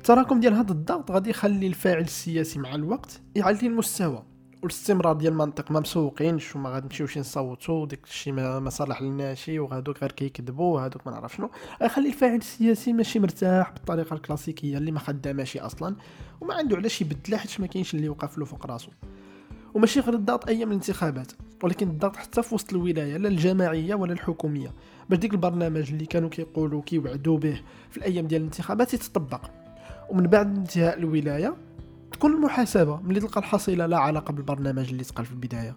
التراكم 0.00 0.40
ديال 0.40 0.54
هذا 0.54 0.72
الضغط 0.72 1.10
غادي 1.10 1.30
يخلي 1.30 1.66
الفاعل 1.66 2.00
السياسي 2.02 2.58
مع 2.58 2.74
الوقت 2.74 3.20
يعلي 3.34 3.66
المستوى 3.66 4.22
والاستمرار 4.62 5.16
ديال 5.16 5.32
المنطق 5.32 5.70
ما 5.70 5.80
مسوقينش 5.80 6.56
وما 6.56 6.70
غادي 6.70 6.86
نمشيوش 6.86 7.18
نصوتوا 7.18 7.86
داك 7.86 8.04
الشيء 8.04 8.32
ما, 8.32 8.70
صالح 8.70 9.02
لناشي 9.02 9.58
وهادوك 9.58 9.98
غير 10.00 10.12
كيكذبوا 10.12 10.74
وهادوك 10.74 11.06
ما 11.06 11.12
نعرف 11.12 11.34
شنو. 11.34 11.50
غيخلي 11.82 12.08
الفاعل 12.08 12.36
السياسي 12.36 12.92
ماشي 12.92 13.18
مرتاح 13.18 13.72
بالطريقة 13.72 14.14
الكلاسيكية 14.14 14.78
اللي 14.78 14.90
ما 14.90 14.98
خداماش 14.98 15.56
أصلا 15.56 15.96
وما 16.40 16.54
عنده 16.54 16.76
علاش 16.76 17.00
يبدلها 17.00 17.38
حيت 17.38 17.60
ما 17.60 17.66
كاينش 17.66 17.94
اللي 17.94 18.06
يوقف 18.06 18.38
له 18.38 18.44
فوق 18.44 18.66
راسو. 18.66 18.90
وماشي 19.74 20.00
غير 20.00 20.14
الضغط 20.14 20.48
أيام 20.48 20.68
الانتخابات 20.68 21.32
ولكن 21.62 21.88
الضغط 21.88 22.16
حتى 22.16 22.42
في 22.42 22.54
وسط 22.54 22.72
الولاية 22.72 23.16
لا 23.16 23.28
الجماعية 23.28 23.94
ولا 23.94 24.12
الحكومية. 24.12 24.74
باش 25.10 25.18
ديك 25.18 25.32
البرنامج 25.32 25.92
اللي 25.92 26.06
كانوا 26.06 26.28
كيقولوا 26.28 26.82
كيوعدوا 26.82 27.38
به 27.38 27.60
في 27.90 27.96
الأيام 27.96 28.26
ديال 28.26 28.40
الانتخابات 28.40 28.94
يتطبق. 28.94 29.59
ومن 30.10 30.26
بعد 30.26 30.56
انتهاء 30.56 30.98
الولاية 30.98 31.56
تكون 32.12 32.32
المحاسبة 32.32 33.00
ملي 33.00 33.20
تلقى 33.20 33.40
الحصيلة 33.40 33.86
لا 33.86 33.98
علاقة 33.98 34.32
بالبرنامج 34.32 34.88
اللي 34.88 35.04
تقال 35.04 35.26
في 35.26 35.32
البداية. 35.32 35.76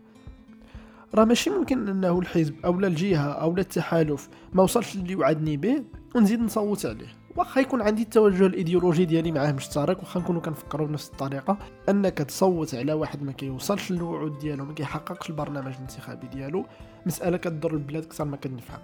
راه 1.15 1.25
ماشي 1.25 1.49
ممكن 1.49 1.89
أنه 1.89 2.19
الحزب 2.19 2.55
أو 2.65 2.79
الجهة 2.79 3.31
أو 3.31 3.57
التحالف 3.57 4.29
ما 4.53 4.63
وصلش 4.63 4.95
اللي 4.95 5.15
وعدني 5.15 5.57
به 5.57 5.83
ونزيد 6.15 6.39
نصوت 6.41 6.85
عليه. 6.85 7.07
واخا 7.35 7.61
يكون 7.61 7.81
عندي 7.81 8.01
التوجه 8.01 8.45
الإيديولوجي 8.45 9.05
ديالي 9.05 9.31
معاه 9.31 9.51
مشترك 9.51 9.99
واخا 9.99 10.19
نكونوا 10.19 10.41
كنفكروا 10.41 10.87
بنفس 10.87 11.09
الطريقة 11.09 11.57
أنك 11.89 12.17
تصوت 12.17 12.75
على 12.75 12.93
واحد 12.93 13.23
ما 13.23 13.31
كيوصلش 13.31 13.91
للوعود 13.91 14.39
ديالو 14.39 14.65
ما 14.65 14.73
كيحققش 14.73 15.29
البرنامج 15.29 15.73
الانتخابي 15.73 16.27
ديالو 16.27 16.65
مسألة 17.05 17.37
كتضر 17.37 17.73
البلاد 17.73 18.03
أكثر 18.03 18.25
ما 18.25 18.37
كتنفع. 18.37 18.77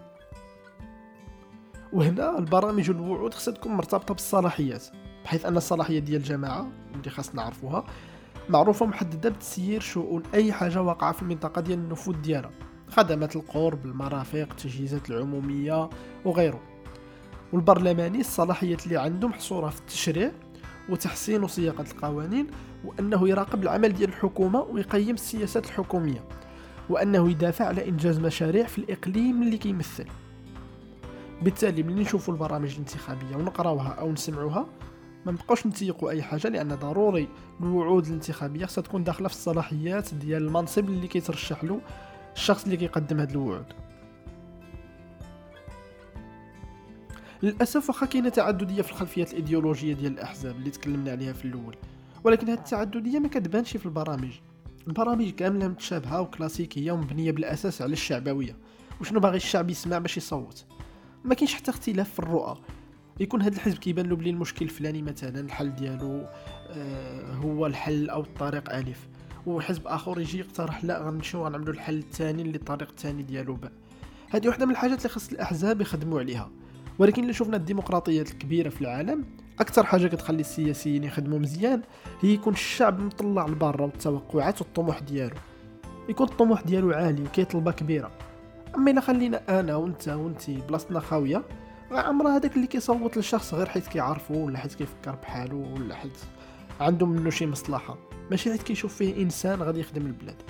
وهنا 1.93 2.37
البرامج 2.37 2.89
والوعود 2.89 3.33
خصها 3.33 3.53
تكون 3.53 3.71
مرتبطة 3.71 4.13
بالصلاحيات. 4.13 4.85
بحيث 5.29 5.45
أن 5.45 5.57
الصلاحية 5.57 5.99
ديال 5.99 6.21
الجماعة 6.21 6.67
اللي 6.95 7.09
خاصنا 7.09 7.41
نعرفوها 7.43 7.83
معروفة 8.49 8.85
محدده 8.85 9.29
بتسيير 9.29 9.81
شؤون 9.81 10.23
أي 10.33 10.53
حاجة 10.53 10.81
واقعة 10.81 11.11
في 11.11 11.21
المنطقة 11.21 11.61
ديال 11.61 11.79
النفوذ 11.79 12.21
ديالها. 12.21 12.51
خدمات 12.87 13.35
القرب 13.35 13.85
المرافق 13.85 14.47
التجهيزات 14.51 15.09
العمومية 15.09 15.89
وغيره. 16.25 16.59
والبرلماني 17.53 18.19
الصلاحيات 18.19 18.85
اللي 18.85 18.97
عنده 18.97 19.27
محصورة 19.27 19.69
في 19.69 19.79
التشريع 19.79 20.31
وتحسين 20.89 21.43
وصياغه 21.43 21.81
القوانين 21.81 22.47
وأنه 22.85 23.29
يراقب 23.29 23.63
العمل 23.63 23.93
ديال 23.93 24.09
الحكومة 24.09 24.61
ويقيم 24.61 25.15
السياسات 25.15 25.65
الحكومية 25.65 26.23
وأنه 26.89 27.29
يدافع 27.29 27.65
على 27.65 27.89
إنجاز 27.89 28.19
مشاريع 28.19 28.65
في 28.65 28.77
الإقليم 28.77 29.43
اللي 29.43 29.57
كيمثل. 29.57 30.05
بالتالي 31.41 31.83
ملي 31.83 32.01
نشوفوا 32.01 32.33
البرامج 32.33 32.71
الانتخابية 32.71 33.35
ونقراوها 33.35 33.89
أو 33.89 34.11
نسمعوها 34.11 34.65
ما 35.25 35.31
نبقاوش 35.31 35.67
نتيقوا 35.67 36.09
أي 36.09 36.21
حاجة 36.21 36.47
لأن 36.47 36.75
ضروري 36.75 37.27
الوعود 37.61 38.05
الانتخابية 38.05 38.65
خصها 38.65 38.81
تكون 38.81 39.03
داخلة 39.03 39.27
في 39.27 39.33
الصلاحيات 39.33 40.13
ديال 40.13 40.43
المنصب 40.43 40.89
اللي 40.89 41.07
كيترشح 41.07 41.63
له 41.63 41.81
الشخص 42.35 42.63
اللي 42.63 42.77
كيقدم 42.77 43.19
هاد 43.19 43.31
الوعود. 43.31 43.65
للأسف 47.43 47.89
واخا 47.89 48.05
كاينة 48.05 48.29
تعددية 48.29 48.81
في 48.81 48.91
الخلفيات 48.91 49.31
الإيديولوجية 49.31 49.93
ديال 49.93 50.11
الأحزاب 50.11 50.55
اللي 50.55 50.69
تكلمنا 50.69 51.11
عليها 51.11 51.33
في 51.33 51.45
الأول. 51.45 51.75
ولكن 52.23 52.49
هاد 52.49 52.57
التعددية 52.57 53.19
ما 53.19 53.27
كتبانش 53.27 53.77
في 53.77 53.85
البرامج. 53.85 54.31
البرامج 54.87 55.29
كاملة 55.29 55.67
متشابهة 55.67 56.21
وكلاسيكية 56.21 56.91
ومبنية 56.91 57.31
بالأساس 57.31 57.81
على 57.81 57.93
الشعبوية. 57.93 58.55
وشنو 59.01 59.19
باغي 59.19 59.37
الشعب 59.37 59.69
يسمع 59.69 59.97
باش 59.97 60.17
يصوت؟ 60.17 60.65
ما 61.23 61.35
كاينش 61.35 61.53
حتى 61.53 61.71
اختلاف 61.71 62.13
في 62.13 62.19
الرؤى. 62.19 62.57
يكون 63.19 63.41
هذا 63.41 63.55
الحزب 63.55 63.77
كيبان 63.77 64.05
له 64.05 64.15
بلي 64.15 64.29
المشكل 64.29 64.65
الفلاني 64.65 65.01
مثلا 65.01 65.39
الحل 65.39 65.75
ديالو 65.75 66.25
آه 66.69 67.33
هو 67.33 67.65
الحل 67.65 68.09
أو 68.09 68.21
الطريق 68.21 68.75
ألف. 68.75 69.07
وحزب 69.45 69.87
آخر 69.87 70.19
يجي 70.19 70.39
يقترح 70.39 70.85
لا 70.85 70.99
غنمشيو 70.99 71.45
غنعملوا 71.45 71.73
الحل 71.73 71.97
الثاني 71.97 72.41
اللي 72.41 72.57
الطريق 72.57 72.89
الثاني 72.89 73.23
ديالو 73.23 73.55
باء 73.55 73.71
هذه 74.29 74.47
واحدة 74.47 74.65
من 74.65 74.71
الحاجات 74.71 74.97
اللي 74.97 75.09
خص 75.09 75.31
الأحزاب 75.31 75.81
يخدموا 75.81 76.19
عليها. 76.19 76.49
ولكن 76.99 77.21
اللي 77.21 77.33
شفنا 77.33 77.57
الديمقراطيات 77.57 78.31
الكبيرة 78.31 78.69
في 78.69 78.81
العالم 78.81 79.25
أكثر 79.59 79.85
حاجة 79.85 80.07
كتخلي 80.07 80.39
السياسيين 80.39 81.03
يخدموا 81.03 81.39
مزيان 81.39 81.81
هي 82.21 82.33
يكون 82.33 82.53
الشعب 82.53 82.99
مطلع 82.99 83.45
لبرا 83.45 83.81
والتوقعات 83.81 84.61
والطموح 84.61 84.99
ديالو. 84.99 85.35
يكون 86.09 86.27
الطموح 86.27 86.61
ديالو 86.61 86.91
عالي 86.91 87.23
وكيطلبها 87.23 87.73
كبيرة. 87.73 88.11
أما 88.75 88.91
إلا 88.91 89.01
خلينا 89.01 89.59
أنا 89.59 89.75
وأنت 89.75 90.07
وأنتي 90.07 90.61
بلاصتنا 90.67 90.99
خاويه 90.99 91.43
عمر 91.91 92.27
هذاك 92.27 92.55
اللي 92.55 92.67
كيصوت 92.67 93.17
للشخص 93.17 93.53
غير 93.53 93.69
حيت 93.69 93.87
كيعرفو 93.87 94.45
ولا 94.45 94.57
حيت 94.57 94.73
كيفكر 94.73 95.15
بحالو 95.15 95.73
ولا 95.73 95.95
حيت 95.95 96.17
عنده 96.79 97.05
منه 97.05 97.29
شي 97.29 97.47
مصلحة. 97.47 97.97
ماشي 98.31 98.51
حيت 98.51 98.63
كيشوف 98.63 98.95
فيه 98.95 99.23
إنسان 99.23 99.61
غادي 99.61 99.79
يخدم 99.79 100.05
البلاد. 100.05 100.41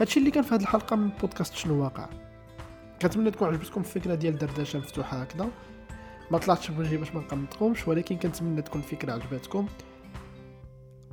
هادشي 0.00 0.20
اللي 0.20 0.30
كان 0.30 0.42
في 0.42 0.54
هذه 0.54 0.62
الحلقة 0.62 0.96
من 0.96 1.08
بودكاست 1.20 1.54
شنو 1.54 1.82
واقع؟ 1.82 2.08
كنتمنى 3.02 3.30
تكون 3.30 3.48
عجبتكم 3.48 3.80
الفكرة 3.80 4.14
ديال 4.14 4.38
دردشة 4.38 4.78
مفتوحة 4.78 5.16
هكذا. 5.16 5.48
ما 6.30 6.38
طلعتش 6.38 6.70
بوجهي 6.70 6.96
باش 6.96 7.14
ما 7.14 7.20
نقمطكمش 7.20 7.88
ولكن 7.88 8.16
كنتمنى 8.16 8.62
تكون 8.62 8.80
الفكرة 8.80 9.12
عجبتكم. 9.12 9.66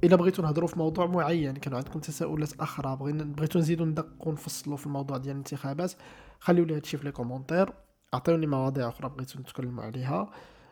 إلا 0.04 0.15
بغيتو 0.15 0.41
نهضروا 0.41 0.67
في 0.67 0.80
موضوع 0.80 1.06
معين 1.06 1.56
كانوا 1.56 1.78
عندكم 1.78 2.00
تساؤلات 2.00 2.54
أخرى 2.60 2.95
بغينا 2.95 3.24
بغيتو 3.24 3.60
نزيدو 3.60 3.86
ندققوا 3.86 4.34
نفصلوا 4.34 4.78
في 4.78 4.86
الموضوع 4.86 5.17
ديال 5.17 5.32
الانتخابات 5.32 5.93
خليو 6.39 6.65
لي 6.65 6.76
هادشي 6.76 6.98
في 6.98 7.06
les 7.06 7.12
commentaires. 7.12 7.74
اعطيوني 8.13 8.48
مواضيع 8.48 8.89
أخرى 8.89 9.10
بغيتو 9.10 9.39
نتكلموا 9.39 9.84
عليها. 9.84 10.30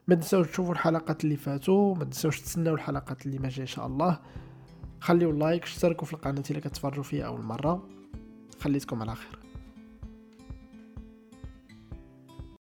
ما 0.07 0.15
تنساوش 0.15 0.47
تشوفوا 0.47 0.73
الحلقات 0.73 1.23
اللي 1.23 1.35
فاتوا 1.35 1.95
ما 1.95 2.03
تنساوش 2.03 2.41
تستناو 2.41 2.75
الحلقات 2.75 3.25
اللي 3.25 3.39
ما 3.39 3.49
جاية 3.49 3.61
إن 3.61 3.67
شاء 3.67 3.87
الله. 3.87 4.19
خليو 5.01 5.31
like 5.31 5.63
اشتركوا 5.63 6.07
في 6.07 6.13
القناة 6.13 6.43
إلا 6.51 6.59
كتفرجوا 6.59 7.03
فيها 7.03 7.25
أول 7.25 7.41
مرة. 7.41 7.89
خليتكم 8.59 9.01
على 9.01 9.15
خير. 9.15 9.39